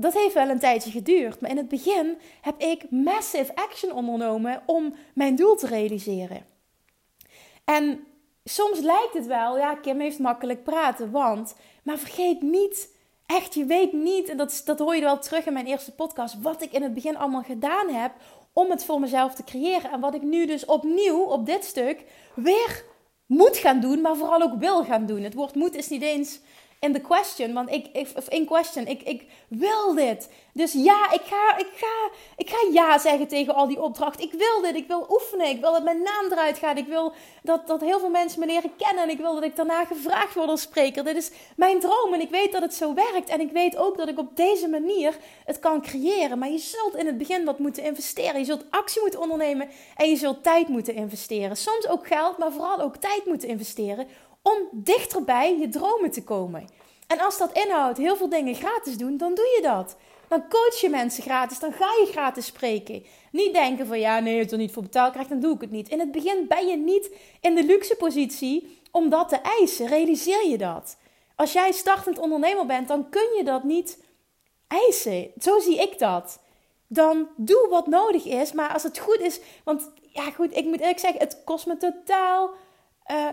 dat 0.00 0.12
heeft 0.12 0.34
wel 0.34 0.48
een 0.48 0.58
tijdje 0.58 0.90
geduurd. 0.90 1.40
Maar 1.40 1.50
in 1.50 1.56
het 1.56 1.68
begin 1.68 2.18
heb 2.40 2.60
ik 2.60 2.90
massive 2.90 3.54
action 3.54 3.92
ondernomen 3.92 4.62
om 4.66 4.94
mijn 5.14 5.36
doel 5.36 5.56
te 5.56 5.66
realiseren. 5.66 6.46
En 7.64 8.06
soms 8.44 8.78
lijkt 8.78 9.14
het 9.14 9.26
wel, 9.26 9.58
ja, 9.58 9.74
Kim 9.74 10.00
heeft 10.00 10.18
makkelijk 10.18 10.62
praten, 10.62 11.10
want. 11.10 11.54
Maar 11.82 11.98
vergeet 11.98 12.42
niet, 12.42 12.94
echt, 13.26 13.54
je 13.54 13.64
weet 13.64 13.92
niet, 13.92 14.28
en 14.28 14.36
dat, 14.36 14.62
dat 14.64 14.78
hoor 14.78 14.94
je 14.94 15.00
wel 15.00 15.18
terug 15.18 15.46
in 15.46 15.52
mijn 15.52 15.66
eerste 15.66 15.94
podcast, 15.94 16.40
wat 16.42 16.62
ik 16.62 16.72
in 16.72 16.82
het 16.82 16.94
begin 16.94 17.16
allemaal 17.16 17.42
gedaan 17.42 17.88
heb 17.88 18.12
om 18.52 18.70
het 18.70 18.84
voor 18.84 19.00
mezelf 19.00 19.34
te 19.34 19.44
creëren. 19.44 19.90
En 19.90 20.00
wat 20.00 20.14
ik 20.14 20.22
nu 20.22 20.46
dus 20.46 20.64
opnieuw 20.64 21.20
op 21.20 21.46
dit 21.46 21.64
stuk 21.64 22.04
weer 22.34 22.84
moet 23.26 23.56
gaan 23.56 23.80
doen, 23.80 24.00
maar 24.00 24.16
vooral 24.16 24.42
ook 24.42 24.58
wil 24.58 24.84
gaan 24.84 25.06
doen. 25.06 25.22
Het 25.22 25.34
woord 25.34 25.54
moet 25.54 25.76
is 25.76 25.88
niet 25.88 26.02
eens 26.02 26.40
in 26.80 26.92
the 26.92 27.00
question. 27.00 27.52
Want 27.52 27.70
ik, 27.70 28.08
of 28.16 28.28
in 28.28 28.44
question, 28.44 28.86
ik, 28.86 29.02
ik 29.02 29.26
wil 29.48 29.94
dit. 29.94 30.28
Dus 30.52 30.72
ja, 30.72 31.12
ik 31.12 31.20
ga, 31.24 31.56
ik, 31.56 31.68
ga, 31.74 32.10
ik 32.36 32.50
ga 32.50 32.56
ja 32.72 32.98
zeggen 32.98 33.28
tegen 33.28 33.54
al 33.54 33.66
die 33.66 33.82
opdrachten. 33.82 34.24
Ik 34.24 34.32
wil 34.32 34.60
dit, 34.62 34.74
ik 34.74 34.86
wil 34.86 35.06
oefenen. 35.10 35.48
Ik 35.48 35.60
wil 35.60 35.72
dat 35.72 35.84
mijn 35.84 36.02
naam 36.02 36.32
eruit 36.32 36.58
gaat. 36.58 36.78
Ik 36.78 36.86
wil 36.86 37.12
dat, 37.42 37.66
dat 37.66 37.80
heel 37.80 37.98
veel 37.98 38.10
mensen 38.10 38.40
me 38.40 38.46
leren 38.46 38.76
kennen. 38.76 39.04
En 39.04 39.10
ik 39.10 39.18
wil 39.18 39.34
dat 39.34 39.44
ik 39.44 39.56
daarna 39.56 39.84
gevraagd 39.84 40.34
word 40.34 40.48
als 40.48 40.60
spreker. 40.60 41.04
Dit 41.04 41.16
is 41.16 41.30
mijn 41.56 41.80
droom 41.80 42.14
en 42.14 42.20
ik 42.20 42.30
weet 42.30 42.52
dat 42.52 42.62
het 42.62 42.74
zo 42.74 42.94
werkt. 42.94 43.28
En 43.28 43.40
ik 43.40 43.52
weet 43.52 43.76
ook 43.76 43.96
dat 43.96 44.08
ik 44.08 44.18
op 44.18 44.36
deze 44.36 44.68
manier 44.68 45.16
het 45.44 45.58
kan 45.58 45.82
creëren. 45.82 46.38
Maar 46.38 46.50
je 46.50 46.58
zult 46.58 46.96
in 46.96 47.06
het 47.06 47.18
begin 47.18 47.44
wat 47.44 47.58
moeten 47.58 47.82
investeren. 47.84 48.38
Je 48.38 48.44
zult 48.44 48.64
actie 48.70 49.00
moeten 49.02 49.20
ondernemen 49.20 49.68
en 49.96 50.08
je 50.08 50.16
zult 50.16 50.42
tijd 50.42 50.68
moeten 50.68 50.94
investeren. 50.94 51.56
Soms 51.56 51.88
ook 51.88 52.06
geld, 52.06 52.38
maar 52.38 52.52
vooral 52.52 52.80
ook 52.80 52.96
tijd 52.96 53.26
moeten 53.26 53.48
investeren 53.48 54.06
om 54.42 54.68
dichterbij 54.72 55.58
je 55.58 55.68
dromen 55.68 56.10
te 56.10 56.24
komen. 56.24 56.68
En 57.06 57.20
als 57.20 57.38
dat 57.38 57.52
inhoudt 57.52 57.98
heel 57.98 58.16
veel 58.16 58.28
dingen 58.28 58.54
gratis 58.54 58.96
doen, 58.96 59.16
dan 59.16 59.34
doe 59.34 59.44
je 59.44 59.62
dat. 59.62 59.96
Dan 60.28 60.48
coach 60.48 60.80
je 60.80 60.88
mensen 60.88 61.22
gratis, 61.22 61.58
dan 61.58 61.72
ga 61.72 61.86
je 61.86 62.08
gratis 62.10 62.46
spreken. 62.46 63.04
Niet 63.32 63.52
denken 63.52 63.86
van 63.86 64.00
ja, 64.00 64.18
nee, 64.18 64.42
als 64.42 64.52
er 64.52 64.58
niet 64.58 64.72
voor 64.72 64.82
betaald 64.82 65.12
krijg, 65.12 65.28
dan 65.28 65.40
doe 65.40 65.54
ik 65.54 65.60
het 65.60 65.70
niet. 65.70 65.88
In 65.88 65.98
het 65.98 66.12
begin 66.12 66.44
ben 66.48 66.66
je 66.66 66.76
niet 66.76 67.10
in 67.40 67.54
de 67.54 67.64
luxe 67.64 67.96
positie 67.96 68.78
om 68.90 69.08
dat 69.08 69.28
te 69.28 69.36
eisen. 69.36 69.86
Realiseer 69.86 70.48
je 70.48 70.58
dat. 70.58 70.96
Als 71.36 71.52
jij 71.52 71.72
startend 71.72 72.18
ondernemer 72.18 72.66
bent, 72.66 72.88
dan 72.88 73.08
kun 73.08 73.36
je 73.36 73.44
dat 73.44 73.64
niet 73.64 73.98
eisen. 74.66 75.30
Zo 75.40 75.58
zie 75.58 75.80
ik 75.80 75.98
dat. 75.98 76.40
Dan 76.86 77.28
doe 77.36 77.66
wat 77.70 77.86
nodig 77.86 78.24
is, 78.24 78.52
maar 78.52 78.72
als 78.72 78.82
het 78.82 78.98
goed 78.98 79.20
is, 79.20 79.40
want 79.64 79.90
ja 80.12 80.30
goed, 80.30 80.56
ik 80.56 80.64
moet 80.64 80.80
eerlijk 80.80 80.98
zeggen, 80.98 81.20
het 81.20 81.42
kost 81.44 81.66
me 81.66 81.76
totaal 81.76 82.50
uh, 83.10 83.26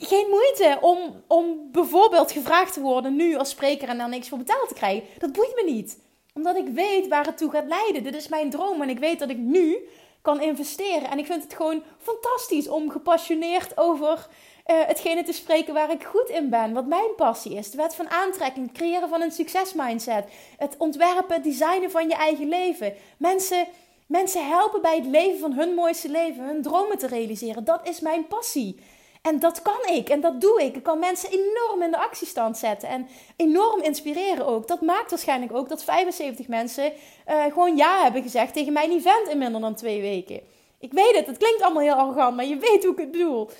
geen 0.00 0.26
moeite 0.28 0.78
om, 0.80 1.22
om 1.26 1.68
bijvoorbeeld 1.72 2.32
gevraagd 2.32 2.72
te 2.72 2.80
worden 2.80 3.16
nu 3.16 3.36
als 3.36 3.50
spreker 3.50 3.88
en 3.88 3.98
dan 3.98 4.10
niks 4.10 4.28
voor 4.28 4.38
betaald 4.38 4.68
te 4.68 4.74
krijgen. 4.74 5.08
Dat 5.18 5.32
boeit 5.32 5.54
me 5.54 5.70
niet. 5.72 5.98
Omdat 6.34 6.56
ik 6.56 6.68
weet 6.68 7.08
waar 7.08 7.26
het 7.26 7.38
toe 7.38 7.50
gaat 7.50 7.66
leiden. 7.68 8.02
Dit 8.02 8.14
is 8.14 8.28
mijn 8.28 8.50
droom 8.50 8.82
en 8.82 8.88
ik 8.88 8.98
weet 8.98 9.18
dat 9.18 9.30
ik 9.30 9.38
nu 9.38 9.88
kan 10.22 10.40
investeren. 10.40 11.10
En 11.10 11.18
ik 11.18 11.26
vind 11.26 11.42
het 11.42 11.54
gewoon 11.54 11.82
fantastisch 11.98 12.68
om 12.68 12.90
gepassioneerd 12.90 13.78
over 13.78 14.28
uh, 14.66 14.76
hetgene 14.86 15.22
te 15.22 15.32
spreken 15.32 15.74
waar 15.74 15.90
ik 15.90 16.04
goed 16.04 16.28
in 16.28 16.50
ben. 16.50 16.72
Wat 16.72 16.86
mijn 16.86 17.14
passie 17.16 17.54
is. 17.54 17.70
De 17.70 17.76
wet 17.76 17.94
van 17.94 18.10
aantrekking, 18.10 18.66
het 18.66 18.76
creëren 18.76 19.08
van 19.08 19.22
een 19.22 19.30
succesmindset. 19.30 20.24
Het 20.56 20.74
ontwerpen, 20.78 21.34
het 21.34 21.44
designen 21.44 21.90
van 21.90 22.08
je 22.08 22.14
eigen 22.14 22.48
leven. 22.48 22.94
Mensen, 23.18 23.66
mensen 24.06 24.48
helpen 24.48 24.82
bij 24.82 24.96
het 24.96 25.06
leven 25.06 25.38
van 25.38 25.52
hun 25.52 25.74
mooiste 25.74 26.08
leven. 26.08 26.44
Hun 26.44 26.62
dromen 26.62 26.98
te 26.98 27.06
realiseren. 27.06 27.64
Dat 27.64 27.88
is 27.88 28.00
mijn 28.00 28.26
passie. 28.26 28.80
En 29.26 29.38
dat 29.38 29.62
kan 29.62 29.94
ik 29.94 30.08
en 30.08 30.20
dat 30.20 30.40
doe 30.40 30.62
ik. 30.62 30.76
Ik 30.76 30.82
kan 30.82 30.98
mensen 30.98 31.30
enorm 31.30 31.82
in 31.82 31.90
de 31.90 31.98
actiestand 31.98 32.58
zetten 32.58 32.88
en 32.88 33.08
enorm 33.36 33.82
inspireren 33.82 34.46
ook. 34.46 34.68
Dat 34.68 34.80
maakt 34.80 35.10
waarschijnlijk 35.10 35.52
ook 35.52 35.68
dat 35.68 35.84
75 35.84 36.48
mensen 36.48 36.92
uh, 37.28 37.44
gewoon 37.44 37.76
ja 37.76 38.02
hebben 38.02 38.22
gezegd 38.22 38.52
tegen 38.52 38.72
mijn 38.72 38.90
event 38.90 39.28
in 39.28 39.38
minder 39.38 39.60
dan 39.60 39.74
twee 39.74 40.00
weken. 40.00 40.40
Ik 40.78 40.92
weet 40.92 41.16
het, 41.16 41.26
het 41.26 41.36
klinkt 41.36 41.62
allemaal 41.62 41.82
heel 41.82 41.94
arrogant, 41.94 42.36
maar 42.36 42.44
je 42.44 42.56
weet 42.56 42.82
hoe 42.82 42.92
ik 42.92 42.98
het 42.98 43.10
bedoel. 43.10 43.50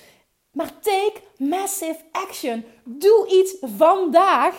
Maar 0.52 0.70
take 0.80 1.20
massive 1.36 1.98
action. 2.12 2.64
Doe 2.84 3.26
iets 3.28 3.56
vandaag 3.60 4.54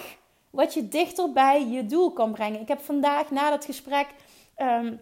wat 0.50 0.74
je 0.74 0.88
dichter 0.88 1.32
bij 1.32 1.68
je 1.68 1.86
doel 1.86 2.12
kan 2.12 2.32
brengen. 2.32 2.62
Ik 2.62 2.68
heb 2.68 2.82
vandaag 2.82 3.32
na 3.32 3.50
dat 3.50 3.66
gesprek 3.66 4.08
um, 4.58 5.00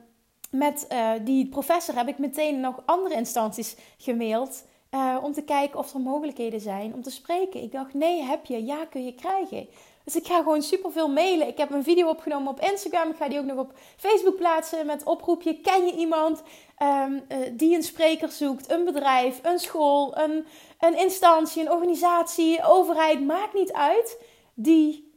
met 0.51 0.85
uh, 0.91 1.11
die 1.21 1.47
professor 1.47 1.95
heb 1.95 2.07
ik 2.07 2.17
meteen 2.17 2.59
nog 2.59 2.81
andere 2.85 3.15
instanties 3.15 3.75
gemaild. 3.97 4.63
Uh, 4.95 5.17
om 5.21 5.33
te 5.33 5.41
kijken 5.41 5.79
of 5.79 5.93
er 5.93 5.99
mogelijkheden 5.99 6.59
zijn 6.59 6.93
om 6.93 7.01
te 7.01 7.11
spreken. 7.11 7.61
Ik 7.61 7.71
dacht, 7.71 7.93
nee, 7.93 8.21
heb 8.21 8.45
je? 8.45 8.65
Ja, 8.65 8.85
kun 8.85 9.05
je 9.05 9.15
krijgen. 9.15 9.67
Dus 10.03 10.15
ik 10.15 10.25
ga 10.25 10.37
gewoon 10.37 10.61
superveel 10.61 11.09
mailen. 11.09 11.47
Ik 11.47 11.57
heb 11.57 11.71
een 11.71 11.83
video 11.83 12.09
opgenomen 12.09 12.51
op 12.51 12.59
Instagram. 12.59 13.09
Ik 13.09 13.15
ga 13.15 13.27
die 13.27 13.39
ook 13.39 13.45
nog 13.45 13.57
op 13.57 13.73
Facebook 13.97 14.35
plaatsen 14.35 14.85
met 14.85 15.03
oproepje. 15.03 15.59
Ken 15.59 15.85
je 15.85 15.95
iemand 15.95 16.43
um, 16.79 17.23
uh, 17.29 17.37
die 17.51 17.75
een 17.75 17.83
spreker 17.83 18.29
zoekt? 18.29 18.71
Een 18.71 18.85
bedrijf, 18.85 19.39
een 19.43 19.59
school, 19.59 20.17
een, 20.17 20.45
een 20.79 20.97
instantie, 20.97 21.61
een 21.61 21.71
organisatie, 21.71 22.63
overheid. 22.63 23.21
Maakt 23.21 23.53
niet 23.53 23.73
uit. 23.73 24.21
Die 24.53 25.11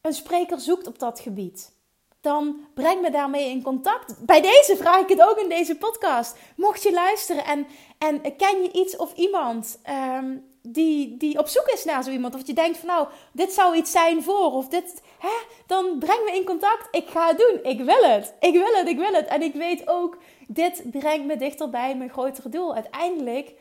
een 0.00 0.14
spreker 0.14 0.60
zoekt 0.60 0.86
op 0.86 0.98
dat 0.98 1.20
gebied 1.20 1.72
dan 2.20 2.66
breng 2.74 3.00
me 3.00 3.10
daarmee 3.10 3.50
in 3.50 3.62
contact. 3.62 4.26
Bij 4.26 4.40
deze 4.40 4.76
vraag 4.76 5.00
ik 5.00 5.08
het 5.08 5.22
ook 5.22 5.38
in 5.38 5.48
deze 5.48 5.76
podcast. 5.76 6.36
Mocht 6.56 6.82
je 6.82 6.92
luisteren 6.92 7.44
en, 7.44 7.66
en 7.98 8.36
ken 8.36 8.62
je 8.62 8.72
iets 8.72 8.96
of 8.96 9.14
iemand 9.14 9.80
um, 10.18 10.48
die, 10.62 11.16
die 11.16 11.38
op 11.38 11.46
zoek 11.46 11.66
is 11.66 11.84
naar 11.84 12.02
zo 12.02 12.10
iemand, 12.10 12.34
of 12.34 12.46
je 12.46 12.52
denkt 12.52 12.78
van 12.78 12.88
nou, 12.88 13.08
dit 13.32 13.52
zou 13.52 13.76
iets 13.76 13.90
zijn 13.90 14.22
voor, 14.22 14.52
of 14.52 14.68
dit, 14.68 15.02
hè, 15.18 15.36
dan 15.66 15.98
breng 15.98 16.24
me 16.24 16.32
in 16.34 16.44
contact. 16.44 16.88
Ik 16.90 17.08
ga 17.08 17.28
het 17.28 17.38
doen. 17.38 17.72
Ik 17.72 17.78
wil 17.78 18.02
het. 18.02 18.34
Ik 18.40 18.52
wil 18.52 18.74
het. 18.74 18.88
Ik 18.88 18.98
wil 18.98 19.12
het. 19.12 19.26
En 19.26 19.42
ik 19.42 19.54
weet 19.54 19.88
ook, 19.88 20.18
dit 20.46 20.82
brengt 20.90 21.26
me 21.26 21.36
dichter 21.36 21.70
bij 21.70 21.96
mijn 21.96 22.10
grotere 22.10 22.48
doel. 22.48 22.74
Uiteindelijk 22.74 23.52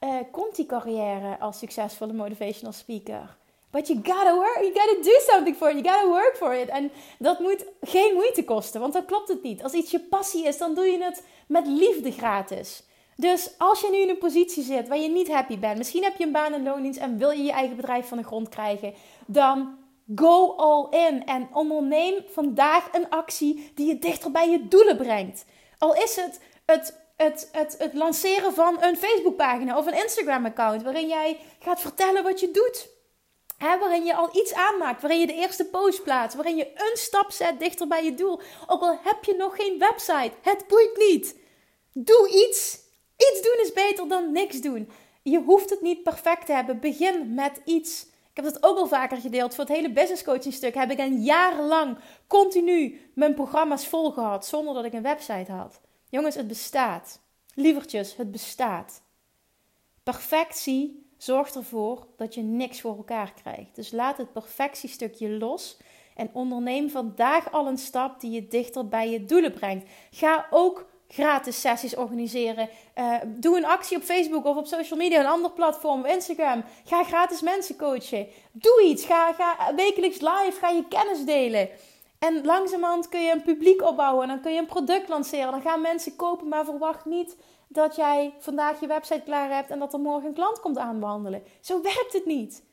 uh, 0.00 0.14
komt 0.30 0.56
die 0.56 0.66
carrière 0.66 1.38
als 1.38 1.58
succesvolle 1.58 2.12
motivational 2.12 2.72
speaker. 2.72 3.36
But 3.70 3.88
you 3.88 4.00
gotta 4.02 4.34
work, 4.34 4.58
you 4.60 4.72
gotta 4.72 5.02
do 5.02 5.18
something 5.30 5.56
for 5.56 5.68
it, 5.68 5.74
you 5.74 5.82
gotta 5.82 6.08
work 6.08 6.36
for 6.36 6.54
it. 6.54 6.68
En 6.68 6.90
dat 7.18 7.38
moet 7.38 7.64
geen 7.80 8.14
moeite 8.14 8.44
kosten, 8.44 8.80
want 8.80 8.92
dan 8.92 9.04
klopt 9.04 9.28
het 9.28 9.42
niet. 9.42 9.62
Als 9.62 9.72
iets 9.72 9.90
je 9.90 10.00
passie 10.00 10.46
is, 10.46 10.58
dan 10.58 10.74
doe 10.74 10.84
je 10.84 11.04
het 11.04 11.22
met 11.48 11.66
liefde 11.66 12.12
gratis. 12.12 12.82
Dus 13.16 13.50
als 13.58 13.80
je 13.80 13.88
nu 13.90 13.96
in 13.96 14.08
een 14.08 14.18
positie 14.18 14.62
zit 14.62 14.88
waar 14.88 14.98
je 14.98 15.08
niet 15.08 15.28
happy 15.28 15.58
bent, 15.58 15.78
misschien 15.78 16.02
heb 16.02 16.16
je 16.16 16.24
een 16.24 16.32
baan 16.32 16.52
en 16.52 16.62
loondienst 16.62 17.00
en 17.00 17.18
wil 17.18 17.30
je 17.30 17.42
je 17.42 17.52
eigen 17.52 17.76
bedrijf 17.76 18.08
van 18.08 18.18
de 18.18 18.24
grond 18.24 18.48
krijgen, 18.48 18.94
dan 19.26 19.78
go 20.14 20.54
all 20.56 20.86
in 20.90 21.24
en 21.24 21.48
onderneem 21.52 22.24
vandaag 22.28 22.88
een 22.92 23.08
actie 23.10 23.72
die 23.74 23.86
je 23.86 23.98
dichter 23.98 24.30
bij 24.30 24.50
je 24.50 24.68
doelen 24.68 24.96
brengt. 24.96 25.44
Al 25.78 25.94
is 25.94 26.16
het 26.16 26.40
het, 26.66 26.98
het, 27.16 27.48
het, 27.52 27.74
het 27.78 27.94
lanceren 27.94 28.54
van 28.54 28.82
een 28.82 28.96
Facebookpagina 28.96 29.78
of 29.78 29.86
een 29.86 30.02
Instagram-account 30.02 30.82
waarin 30.82 31.08
jij 31.08 31.38
gaat 31.58 31.80
vertellen 31.80 32.22
wat 32.22 32.40
je 32.40 32.50
doet. 32.50 32.88
Waarin 33.58 34.04
je 34.04 34.14
al 34.14 34.28
iets 34.32 34.54
aanmaakt, 34.54 35.00
waarin 35.00 35.20
je 35.20 35.26
de 35.26 35.34
eerste 35.34 35.64
post 35.64 36.02
plaatst, 36.02 36.36
waarin 36.36 36.56
je 36.56 36.70
een 36.74 36.96
stap 36.96 37.30
zet 37.30 37.60
dichter 37.60 37.86
bij 37.86 38.04
je 38.04 38.14
doel. 38.14 38.40
Ook 38.66 38.80
al 38.80 38.98
heb 39.02 39.24
je 39.24 39.34
nog 39.34 39.56
geen 39.56 39.78
website, 39.78 40.32
het 40.42 40.64
boeit 40.66 40.96
niet. 40.96 41.36
Doe 41.92 42.28
iets. 42.28 42.78
Iets 43.16 43.42
doen 43.42 43.58
is 43.62 43.72
beter 43.72 44.08
dan 44.08 44.32
niks 44.32 44.60
doen. 44.60 44.90
Je 45.22 45.40
hoeft 45.40 45.70
het 45.70 45.80
niet 45.80 46.02
perfect 46.02 46.46
te 46.46 46.52
hebben. 46.52 46.80
Begin 46.80 47.34
met 47.34 47.60
iets. 47.64 48.02
Ik 48.02 48.44
heb 48.44 48.44
dat 48.44 48.62
ook 48.62 48.76
al 48.76 48.86
vaker 48.86 49.16
gedeeld. 49.16 49.54
Voor 49.54 49.64
het 49.64 49.72
hele 49.72 49.92
business 49.92 50.24
coaching 50.24 50.54
stuk 50.54 50.74
heb 50.74 50.90
ik 50.90 50.98
een 50.98 51.22
jarenlang 51.22 51.98
continu 52.26 53.10
mijn 53.14 53.34
programma's 53.34 53.86
volgehad 53.86 54.46
zonder 54.46 54.74
dat 54.74 54.84
ik 54.84 54.92
een 54.92 55.02
website 55.02 55.52
had. 55.52 55.80
Jongens, 56.08 56.34
het 56.34 56.46
bestaat. 56.46 57.20
Lievertjes, 57.54 58.16
het 58.16 58.30
bestaat. 58.30 59.02
Perfectie 60.02 61.05
zorgt 61.16 61.54
ervoor 61.54 62.06
dat 62.16 62.34
je 62.34 62.42
niks 62.42 62.80
voor 62.80 62.96
elkaar 62.96 63.32
krijgt. 63.42 63.74
Dus 63.74 63.92
laat 63.92 64.16
het 64.16 64.32
perfectiestukje 64.32 65.30
los 65.30 65.76
en 66.14 66.30
onderneem 66.32 66.90
vandaag 66.90 67.52
al 67.52 67.66
een 67.66 67.78
stap 67.78 68.20
die 68.20 68.30
je 68.30 68.48
dichter 68.48 68.88
bij 68.88 69.10
je 69.10 69.24
doelen 69.24 69.52
brengt. 69.52 69.88
Ga 70.10 70.46
ook 70.50 70.86
gratis 71.08 71.60
sessies 71.60 71.96
organiseren. 71.96 72.68
Uh, 72.98 73.16
doe 73.26 73.56
een 73.56 73.66
actie 73.66 73.96
op 73.96 74.02
Facebook 74.02 74.44
of 74.44 74.56
op 74.56 74.66
social 74.66 74.98
media, 74.98 75.20
een 75.20 75.26
ander 75.26 75.50
platform, 75.50 76.04
Instagram. 76.04 76.64
Ga 76.84 77.04
gratis 77.04 77.40
mensen 77.40 77.76
coachen. 77.76 78.26
Doe 78.52 78.82
iets. 78.84 79.04
Ga, 79.04 79.32
ga 79.32 79.74
wekelijks 79.74 80.20
live. 80.20 80.56
Ga 80.60 80.68
je 80.68 80.88
kennis 80.88 81.24
delen. 81.24 81.68
En 82.18 82.44
langzamerhand 82.44 83.08
kun 83.08 83.22
je 83.22 83.32
een 83.32 83.42
publiek 83.42 83.82
opbouwen. 83.82 84.22
En 84.22 84.28
dan 84.28 84.40
kun 84.40 84.52
je 84.52 84.58
een 84.58 84.66
product 84.66 85.08
lanceren. 85.08 85.50
Dan 85.50 85.60
gaan 85.60 85.80
mensen 85.80 86.16
kopen, 86.16 86.48
maar 86.48 86.64
verwacht 86.64 87.04
niet 87.04 87.36
dat 87.68 87.96
jij 87.96 88.34
vandaag 88.38 88.80
je 88.80 88.86
website 88.86 89.22
klaar 89.24 89.50
hebt 89.50 89.70
en 89.70 89.78
dat 89.78 89.92
er 89.92 90.00
morgen 90.00 90.28
een 90.28 90.34
klant 90.34 90.60
komt 90.60 90.78
aanwandelen. 90.78 91.42
Zo 91.60 91.82
werkt 91.82 92.12
het 92.12 92.26
niet. 92.26 92.64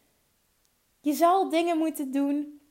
Je 0.99 1.13
zal 1.13 1.49
dingen 1.49 1.77
moeten 1.77 2.11
doen 2.11 2.61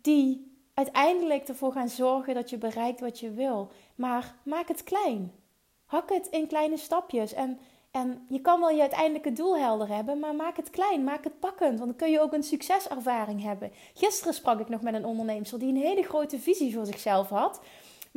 die 0.00 0.48
uiteindelijk 0.74 1.48
ervoor 1.48 1.72
gaan 1.72 1.88
zorgen 1.88 2.34
dat 2.34 2.50
je 2.50 2.58
bereikt 2.58 3.00
wat 3.00 3.20
je 3.20 3.30
wil. 3.30 3.70
Maar 3.94 4.34
maak 4.42 4.68
het 4.68 4.84
klein. 4.84 5.32
Hak 5.84 6.08
het 6.10 6.26
in 6.26 6.46
kleine 6.46 6.76
stapjes. 6.76 7.32
En, 7.32 7.58
en 7.90 8.26
je 8.28 8.40
kan 8.40 8.60
wel 8.60 8.70
je 8.70 8.80
uiteindelijke 8.80 9.32
doel 9.32 9.58
helder 9.58 9.88
hebben, 9.88 10.18
maar 10.18 10.34
maak 10.34 10.56
het 10.56 10.70
klein. 10.70 11.04
Maak 11.04 11.24
het 11.24 11.40
pakkend. 11.40 11.78
Want 11.78 11.90
dan 11.90 11.98
kun 11.98 12.10
je 12.10 12.20
ook 12.20 12.32
een 12.32 12.42
succeservaring 12.42 13.42
hebben. 13.42 13.72
Gisteren 13.94 14.34
sprak 14.34 14.60
ik 14.60 14.68
nog 14.68 14.80
met 14.80 14.94
een 14.94 15.04
ondernemer 15.04 15.58
die 15.58 15.68
een 15.68 15.76
hele 15.76 16.02
grote 16.02 16.38
visie 16.38 16.74
voor 16.74 16.86
zichzelf 16.86 17.28
had. 17.28 17.60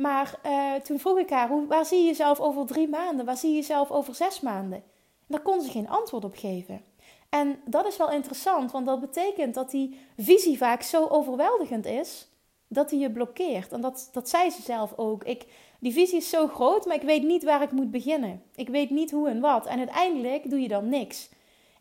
Maar 0.02 0.40
uh, 0.46 0.74
toen 0.74 0.98
vroeg 0.98 1.18
ik 1.18 1.30
haar, 1.30 1.66
waar 1.66 1.86
zie 1.86 1.98
je 1.98 2.06
jezelf 2.06 2.40
over 2.40 2.66
drie 2.66 2.88
maanden? 2.88 3.24
Waar 3.24 3.36
zie 3.36 3.50
je 3.50 3.56
jezelf 3.56 3.90
over 3.90 4.14
zes 4.14 4.40
maanden? 4.40 4.78
En 4.78 5.28
daar 5.28 5.40
kon 5.40 5.60
ze 5.60 5.70
geen 5.70 5.88
antwoord 5.88 6.24
op 6.24 6.36
geven. 6.36 6.82
En 7.28 7.60
dat 7.64 7.86
is 7.86 7.96
wel 7.96 8.10
interessant, 8.10 8.72
want 8.72 8.86
dat 8.86 9.00
betekent 9.00 9.54
dat 9.54 9.70
die 9.70 9.98
visie 10.16 10.56
vaak 10.56 10.82
zo 10.82 11.06
overweldigend 11.06 11.86
is, 11.86 12.28
dat 12.68 12.88
die 12.88 12.98
je 12.98 13.10
blokkeert. 13.10 13.72
En 13.72 13.80
dat, 13.80 14.08
dat 14.12 14.28
zei 14.28 14.50
ze 14.50 14.62
zelf 14.62 14.92
ook. 14.96 15.24
Ik, 15.24 15.44
die 15.78 15.92
visie 15.92 16.16
is 16.16 16.28
zo 16.28 16.48
groot, 16.48 16.86
maar 16.86 16.96
ik 16.96 17.02
weet 17.02 17.22
niet 17.22 17.44
waar 17.44 17.62
ik 17.62 17.72
moet 17.72 17.90
beginnen. 17.90 18.42
Ik 18.54 18.68
weet 18.68 18.90
niet 18.90 19.10
hoe 19.10 19.28
en 19.28 19.40
wat. 19.40 19.66
En 19.66 19.78
uiteindelijk 19.78 20.50
doe 20.50 20.60
je 20.60 20.68
dan 20.68 20.88
niks. 20.88 21.28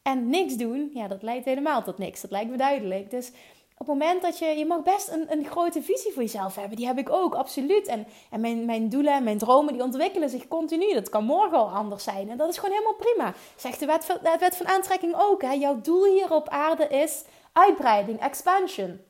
En 0.01 0.29
niks 0.29 0.55
doen, 0.55 0.91
ja, 0.93 1.07
dat 1.07 1.21
leidt 1.21 1.45
helemaal 1.45 1.83
tot 1.83 1.97
niks. 1.97 2.21
Dat 2.21 2.31
lijkt 2.31 2.49
me 2.49 2.57
duidelijk. 2.57 3.11
Dus 3.11 3.31
op 3.77 3.87
het 3.87 3.97
moment 3.97 4.21
dat 4.21 4.39
je, 4.39 4.45
je 4.45 4.65
mag 4.65 4.83
best 4.83 5.09
een, 5.09 5.31
een 5.31 5.45
grote 5.45 5.81
visie 5.81 6.11
voor 6.13 6.21
jezelf 6.21 6.55
hebben. 6.55 6.77
Die 6.77 6.85
heb 6.85 6.97
ik 6.97 7.09
ook, 7.09 7.35
absoluut. 7.35 7.87
En, 7.87 8.07
en 8.29 8.41
mijn, 8.41 8.65
mijn 8.65 8.89
doelen 8.89 9.13
en 9.13 9.23
mijn 9.23 9.37
dromen, 9.37 9.73
die 9.73 9.83
ontwikkelen 9.83 10.29
zich 10.29 10.47
continu. 10.47 10.93
Dat 10.93 11.09
kan 11.09 11.23
morgen 11.23 11.57
al 11.57 11.69
anders 11.69 12.03
zijn. 12.03 12.29
En 12.29 12.37
dat 12.37 12.49
is 12.49 12.57
gewoon 12.57 12.75
helemaal 12.75 12.95
prima. 12.95 13.33
Zegt 13.55 13.79
de 13.79 13.85
wet 13.85 14.05
van, 14.05 14.17
wet 14.39 14.55
van 14.55 14.67
aantrekking 14.67 15.15
ook. 15.17 15.41
Hè? 15.41 15.51
Jouw 15.51 15.81
doel 15.81 16.05
hier 16.05 16.33
op 16.33 16.49
aarde 16.49 16.87
is 16.87 17.23
uitbreiding, 17.53 18.19
expansion. 18.19 19.01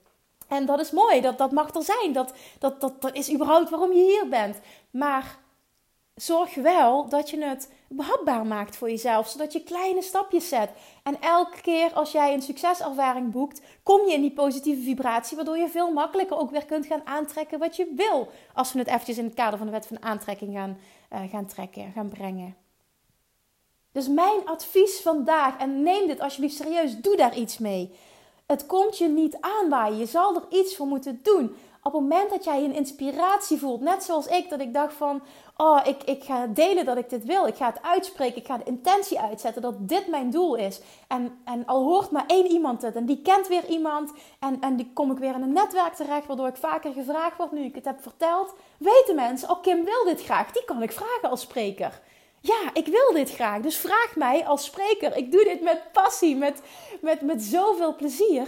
En 0.48 0.66
dat 0.66 0.80
is 0.80 0.92
mooi, 0.92 1.22
dat, 1.22 1.38
dat 1.38 1.52
mag 1.52 1.76
er 1.76 1.84
zijn. 1.84 2.14
Dat, 2.14 2.34
dat, 2.60 2.82
dat, 2.82 3.02
dat 3.02 3.16
is 3.16 3.34
überhaupt 3.34 3.70
waarom 3.70 3.94
je 3.94 4.04
hier 4.04 4.28
bent. 4.30 4.60
Maar 4.92 5.38
zorg 6.16 6.56
wel 6.56 7.10
dat 7.10 7.30
je 7.30 7.44
het 7.44 7.72
behapbaar 7.96 8.46
maakt 8.46 8.76
voor 8.76 8.90
jezelf, 8.90 9.28
zodat 9.28 9.54
je 9.54 9.64
kleine 9.64 10.02
stapjes 10.02 10.50
zet. 10.50 10.70
En 11.04 11.22
elke 11.22 11.62
keer 11.62 11.94
als 11.94 12.12
jij 12.12 12.34
een 12.34 12.42
succeservaring 12.42 13.32
boekt, 13.32 13.62
kom 13.84 14.08
je 14.08 14.14
in 14.14 14.22
die 14.22 14.34
positieve 14.34 14.82
vibratie, 14.82 15.36
waardoor 15.36 15.58
je 15.58 15.70
veel 15.70 15.92
makkelijker 15.92 16.38
ook 16.38 16.52
weer 16.52 16.66
kunt 16.66 16.86
gaan 16.86 17.06
aantrekken 17.06 17.60
wat 17.60 17.76
je 17.76 17.94
wil. 17.96 18.30
Als 18.54 18.74
we 18.74 18.80
het 18.80 18.88
eventjes 18.88 19.18
in 19.18 19.26
het 19.26 19.34
kader 19.34 19.58
van 19.58 19.68
de 19.68 19.74
wet 19.74 19.88
van 19.88 20.04
aantrekking 20.04 20.56
gaan, 20.56 20.78
uh, 21.14 21.20
gaan 21.30 21.46
trekken, 21.46 21.92
gaan 21.92 22.10
brengen. 22.10 22.56
Dus 23.92 24.08
mijn 24.08 24.46
advies 24.46 25.00
vandaag, 25.02 25.58
en 25.58 25.84
neem 25.84 26.08
dit 26.08 26.20
alsjeblieft 26.20 26.56
serieus, 26.56 26.98
doe 26.98 27.16
daar 27.16 27.36
iets 27.36 27.58
mee. 27.58 27.96
Het 28.46 28.66
komt 28.66 28.98
je 28.98 29.08
niet 29.08 29.38
aanwaaien, 29.40 29.98
je 29.98 30.06
zal 30.06 30.36
er 30.36 30.46
iets 30.50 30.76
voor 30.76 30.88
moeten 30.88 31.20
doen 31.24 31.56
op 31.84 31.94
het 31.94 32.02
moment 32.02 32.30
dat 32.30 32.44
jij 32.44 32.64
een 32.64 32.74
inspiratie 32.74 33.58
voelt, 33.58 33.82
net 33.82 34.04
zoals 34.04 34.28
ik, 34.28 34.50
dat 34.50 34.60
ik 34.60 34.74
dacht 34.74 34.94
van, 34.94 35.22
oh, 35.58 35.80
ik, 35.84 36.04
ik 36.04 36.24
ga 36.24 36.48
delen 36.48 36.86
dat 36.86 36.98
ik 36.98 37.10
dit 37.10 37.26
wil. 37.26 37.48
Ik 37.48 37.56
ga 37.56 37.66
het 37.66 37.82
uitspreken, 37.82 38.38
ik 38.38 38.46
ga 38.46 38.58
de 38.58 38.64
intentie 38.64 39.20
uitzetten 39.20 39.62
dat 39.62 39.88
dit 39.90 40.08
mijn 40.08 40.30
doel 40.30 40.56
is. 40.56 40.82
En, 41.08 41.40
en 41.46 41.66
al 41.66 41.84
hoort 41.84 42.12
maar 42.12 42.24
één 42.28 42.46
iemand 42.46 42.82
het 42.82 42.96
en 42.96 43.06
die 43.06 43.22
kent 43.22 43.48
weer 43.48 43.66
iemand 43.66 44.12
en, 44.40 44.60
en 44.60 44.76
die 44.76 44.92
kom 44.94 45.12
ik 45.12 45.18
weer 45.18 45.36
in 45.36 45.42
een 45.42 45.54
netwerk 45.54 45.94
terecht, 45.94 46.28
waardoor 46.28 46.48
ik 46.48 46.58
vaker 46.58 46.94
gevraagd 46.94 47.38
word 47.38 47.52
nu 47.52 47.64
ik 47.64 47.76
het 47.76 47.86
heb 47.86 48.02
verteld. 48.02 48.54
Weten 48.78 49.16
mensen, 49.16 49.50
oh 49.50 49.62
Kim 49.62 49.84
wil 49.84 50.04
dit 50.06 50.24
graag, 50.24 50.52
die 50.52 50.66
kan 50.66 50.82
ik 50.82 50.92
vragen 50.92 51.30
als 51.30 51.42
spreker. 51.42 52.02
Ja, 52.42 52.70
ik 52.74 52.88
wil 52.88 53.14
dit 53.14 53.32
graag. 53.32 53.62
Dus 53.62 53.78
vraag 53.78 54.16
mij 54.16 54.46
als 54.46 54.66
spreker. 54.66 55.18
Ik 55.18 55.32
doe 55.32 55.44
dit 55.44 55.62
met 55.62 55.82
passie, 55.92 56.36
met, 56.36 56.62
met, 57.02 57.22
met 57.22 57.44
zoveel 57.44 57.96
plezier. 57.96 58.48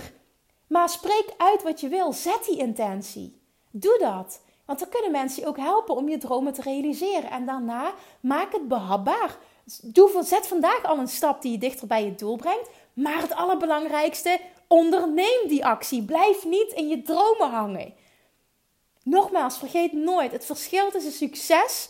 Maar 0.68 0.90
spreek 0.90 1.34
uit 1.38 1.64
wat 1.64 1.80
je 1.80 1.88
wil. 1.88 2.14
Zet 2.14 2.46
die 2.46 2.58
intentie. 2.58 3.42
Doe 3.72 3.98
dat. 4.00 4.42
Want 4.66 4.80
dan 4.80 4.90
kunnen 4.90 5.12
mensen 5.12 5.42
je 5.42 5.48
ook 5.48 5.58
helpen 5.58 5.96
om 5.96 6.10
je 6.10 6.18
dromen 6.18 6.54
te 6.54 6.62
realiseren. 6.62 7.30
En 7.30 7.46
daarna 7.46 7.94
maak 8.20 8.54
het 8.54 8.68
behapbaar. 8.68 9.38
Doe, 9.82 10.24
zet 10.24 10.48
vandaag 10.48 10.84
al 10.84 10.98
een 10.98 11.08
stap 11.08 11.42
die 11.42 11.52
je 11.52 11.58
dichter 11.58 11.88
bij 11.88 12.06
je 12.06 12.16
doel 12.16 12.36
brengt. 12.36 12.70
Maar 12.94 13.22
het 13.22 13.34
allerbelangrijkste, 13.34 14.40
onderneem 14.68 15.48
die 15.48 15.66
actie. 15.66 16.04
Blijf 16.04 16.46
niet 16.46 16.72
in 16.72 16.88
je 16.88 17.02
dromen 17.02 17.50
hangen. 17.50 17.94
Nogmaals, 19.04 19.58
vergeet 19.58 19.94
nooit: 19.94 20.32
het 20.32 20.46
verschil 20.46 20.92
tussen 20.92 21.12
succes 21.12 21.90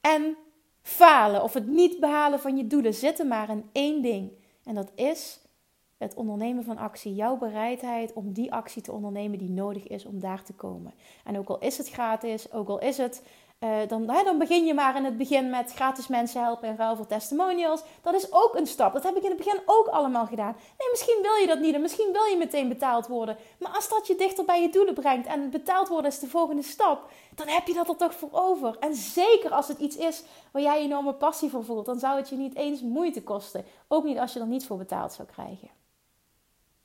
en 0.00 0.36
falen 0.82 1.42
of 1.42 1.52
het 1.52 1.66
niet 1.66 2.00
behalen 2.00 2.40
van 2.40 2.56
je 2.56 2.66
doelen 2.66 2.94
zit 2.94 3.18
er 3.18 3.26
maar 3.26 3.50
in 3.50 3.70
één 3.72 4.02
ding. 4.02 4.32
En 4.64 4.74
dat 4.74 4.90
is 4.94 5.38
het 5.98 6.14
ondernemen 6.14 6.64
van 6.64 6.78
actie, 6.78 7.14
jouw 7.14 7.36
bereidheid 7.36 8.12
om 8.12 8.32
die 8.32 8.52
actie 8.52 8.82
te 8.82 8.92
ondernemen 8.92 9.38
die 9.38 9.50
nodig 9.50 9.86
is 9.86 10.04
om 10.04 10.20
daar 10.20 10.42
te 10.42 10.52
komen. 10.52 10.94
En 11.24 11.38
ook 11.38 11.48
al 11.48 11.58
is 11.58 11.78
het 11.78 11.90
gratis, 11.90 12.52
ook 12.52 12.68
al 12.68 12.78
is 12.78 12.96
het, 12.96 13.22
uh, 13.60 13.78
dan, 13.88 14.06
dan 14.06 14.38
begin 14.38 14.64
je 14.64 14.74
maar 14.74 14.96
in 14.96 15.04
het 15.04 15.16
begin 15.16 15.50
met 15.50 15.72
gratis 15.72 16.06
mensen 16.06 16.42
helpen 16.42 16.68
in 16.68 16.76
ruil 16.76 16.96
voor 16.96 17.06
testimonials. 17.06 17.82
Dat 18.02 18.14
is 18.14 18.32
ook 18.32 18.54
een 18.54 18.66
stap. 18.66 18.92
Dat 18.92 19.02
heb 19.02 19.16
ik 19.16 19.22
in 19.22 19.28
het 19.28 19.38
begin 19.38 19.60
ook 19.66 19.86
allemaal 19.86 20.26
gedaan. 20.26 20.56
Nee, 20.78 20.88
misschien 20.90 21.18
wil 21.22 21.34
je 21.34 21.46
dat 21.46 21.60
niet 21.60 21.74
en 21.74 21.80
misschien 21.80 22.12
wil 22.12 22.24
je 22.24 22.36
meteen 22.36 22.68
betaald 22.68 23.06
worden. 23.06 23.36
Maar 23.58 23.70
als 23.70 23.88
dat 23.88 24.06
je 24.06 24.14
dichter 24.14 24.44
bij 24.44 24.62
je 24.62 24.68
doelen 24.68 24.94
brengt 24.94 25.26
en 25.26 25.50
betaald 25.50 25.88
worden 25.88 26.10
is 26.10 26.18
de 26.18 26.26
volgende 26.26 26.62
stap, 26.62 27.10
dan 27.34 27.48
heb 27.48 27.66
je 27.66 27.74
dat 27.74 27.88
er 27.88 27.96
toch 27.96 28.14
voor 28.14 28.32
over. 28.32 28.76
En 28.80 28.94
zeker 28.94 29.50
als 29.50 29.68
het 29.68 29.78
iets 29.78 29.96
is 29.96 30.22
waar 30.52 30.62
jij 30.62 30.78
enorme 30.78 31.14
passie 31.14 31.50
voor 31.50 31.64
voelt, 31.64 31.86
dan 31.86 31.98
zou 31.98 32.16
het 32.16 32.28
je 32.28 32.36
niet 32.36 32.56
eens 32.56 32.82
moeite 32.82 33.22
kosten. 33.22 33.64
Ook 33.88 34.04
niet 34.04 34.18
als 34.18 34.32
je 34.32 34.40
er 34.40 34.46
niets 34.46 34.66
voor 34.66 34.78
betaald 34.78 35.12
zou 35.12 35.28
krijgen. 35.28 35.77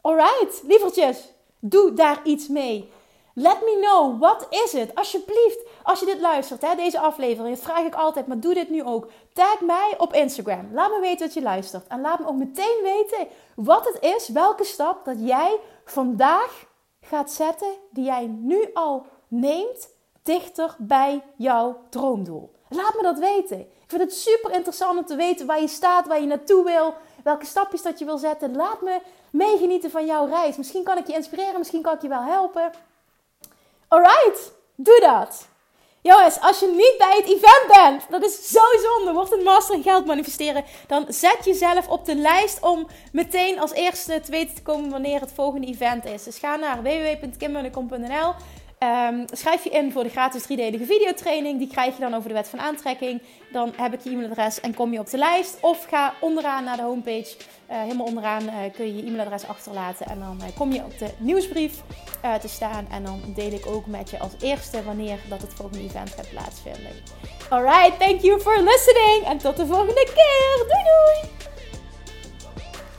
Alright, 0.06 0.64
lievertjes, 0.64 1.34
doe 1.60 1.94
daar 1.94 2.20
iets 2.24 2.48
mee. 2.48 2.92
Let 3.34 3.62
me 3.62 3.78
know, 3.82 4.20
wat 4.20 4.48
is 4.50 4.72
het? 4.72 4.96
Alsjeblieft, 4.96 5.60
als 5.84 6.00
je 6.00 6.06
dit 6.06 6.20
luistert, 6.20 6.62
hè, 6.62 6.76
deze 6.76 7.00
aflevering, 7.00 7.56
dat 7.56 7.66
vraag 7.66 7.86
ik 7.86 7.96
altijd, 7.96 8.28
maar 8.28 8.40
doe 8.40 8.54
dit 8.54 8.70
nu 8.70 8.84
ook. 8.84 9.08
Tag 9.34 9.62
mij 9.62 9.94
op 9.98 10.14
Instagram. 10.14 10.70
Laat 10.74 10.90
me 10.90 11.00
weten 11.00 11.26
dat 11.26 11.34
je 11.34 11.42
luistert. 11.42 11.88
En 11.88 12.02
laat 12.02 12.20
me 12.20 12.28
ook 12.28 12.36
meteen 12.36 12.80
weten 12.84 13.28
wat 13.56 13.86
het 13.86 13.98
is, 14.16 14.30
welke 14.30 14.64
stap 14.64 15.06
dat 15.06 15.18
jij 15.20 15.60
vandaag 15.86 16.66
gaat 17.02 17.32
zetten, 17.32 17.74
die 17.92 18.06
jij 18.06 18.26
nu 18.26 18.70
al 18.74 19.06
neemt, 19.28 19.90
dichter 20.24 20.76
bij 20.78 21.24
jouw 21.38 21.82
droomdoel. 21.90 22.52
Laat 22.70 22.96
me 22.96 23.02
dat 23.02 23.20
weten. 23.20 23.60
Ik 23.60 23.90
vind 23.90 24.02
het 24.02 24.14
super 24.14 24.52
interessant 24.52 24.98
om 24.98 25.06
te 25.06 25.16
weten 25.16 25.46
waar 25.46 25.62
je 25.62 25.68
staat, 25.68 26.08
waar 26.08 26.22
je 26.22 26.28
naartoe 26.28 26.64
wil, 26.64 26.94
welke 27.24 27.46
stapjes 27.46 27.82
dat 27.82 28.00
je 28.00 28.06
wil 28.06 28.18
zetten. 28.18 28.56
Laat 28.56 28.82
me 28.82 29.00
meegenieten 29.30 29.92
van 29.92 30.06
jouw 30.06 30.28
reis. 30.28 30.58
Misschien 30.58 30.84
kan 30.84 30.98
ik 30.98 31.08
je 31.08 31.14
inspireren, 31.14 31.58
misschien 31.58 31.82
kan 31.82 31.94
ik 31.94 32.02
je 32.02 32.08
wel 32.08 32.24
helpen. 32.24 32.72
Alright, 33.88 34.54
doe 34.76 35.00
dat. 35.00 35.48
Jongens, 36.02 36.40
als 36.40 36.60
je 36.60 36.68
niet 36.68 36.96
bij 36.98 37.16
het 37.16 37.26
event 37.26 37.68
bent, 37.68 38.04
dat 38.10 38.24
is 38.24 38.50
zo 38.50 38.62
zonde. 38.82 39.14
Wordt 39.14 39.32
een 39.32 39.44
master 39.44 39.76
in 39.76 39.84
geld 39.84 40.06
manifesteren. 40.06 40.64
Dan 40.88 41.06
zet 41.08 41.38
jezelf 41.44 41.88
op 41.88 42.06
de 42.06 42.16
lijst 42.16 42.62
om 42.62 42.88
meteen 43.12 43.60
als 43.60 43.72
eerste 43.72 44.20
te 44.20 44.32
weten 44.32 44.56
te 44.56 44.62
komen 44.62 44.90
wanneer 44.90 45.20
het 45.20 45.32
volgende 45.34 45.68
event 45.68 46.06
is. 46.06 46.24
Dus 46.24 46.38
ga 46.38 46.56
naar 46.56 46.82
www.kimmunnekom.nl 46.82 48.34
Um, 48.84 49.26
schrijf 49.32 49.64
je 49.64 49.70
in 49.70 49.92
voor 49.92 50.04
de 50.04 50.10
gratis 50.10 50.44
driedelige 50.44 50.86
videotraining. 50.86 51.58
Die 51.60 51.68
krijg 51.68 51.96
je 51.96 52.02
dan 52.02 52.14
over 52.14 52.28
de 52.28 52.34
wet 52.34 52.48
van 52.48 52.60
aantrekking. 52.60 53.22
Dan 53.52 53.74
heb 53.76 53.94
ik 53.94 54.02
je 54.02 54.10
e-mailadres 54.10 54.60
en 54.60 54.74
kom 54.74 54.94
je 54.94 55.00
op 55.00 55.10
de 55.10 55.18
lijst. 55.18 55.58
Of 55.62 55.86
ga 55.90 56.14
onderaan 56.20 56.64
naar 56.64 56.78
de 56.78 56.84
homepage. 56.84 57.36
Uh, 57.72 57.82
helemaal 57.82 58.06
onderaan 58.06 58.44
uh, 58.44 58.56
kun 58.74 58.86
je 58.86 58.96
je 58.96 59.04
e-mailadres 59.04 59.48
achterlaten. 59.48 60.06
En 60.06 60.20
dan 60.20 60.40
uh, 60.42 60.48
kom 60.58 60.72
je 60.72 60.84
op 60.84 60.98
de 61.00 61.10
nieuwsbrief 61.18 61.82
te 62.42 62.48
staan. 62.48 62.88
En 62.92 63.04
dan 63.04 63.22
deel 63.36 63.52
ik 63.52 63.66
ook 63.68 63.86
met 63.86 64.10
je 64.10 64.20
als 64.20 64.32
eerste 64.42 64.84
wanneer 64.84 65.20
dat 65.30 65.42
het 65.42 65.54
volgende 65.54 65.84
event 65.84 66.10
gaat 66.10 66.30
plaatsvinden. 66.30 66.92
Alright, 67.50 68.00
thank 68.00 68.22
you 68.22 68.40
for 68.40 68.58
listening. 68.58 69.24
En 69.26 69.38
tot 69.38 69.58
de 69.58 69.66
volgende 69.66 70.08
keer. 70.14 70.66
Doei 70.68 70.84
doei! 70.84 71.33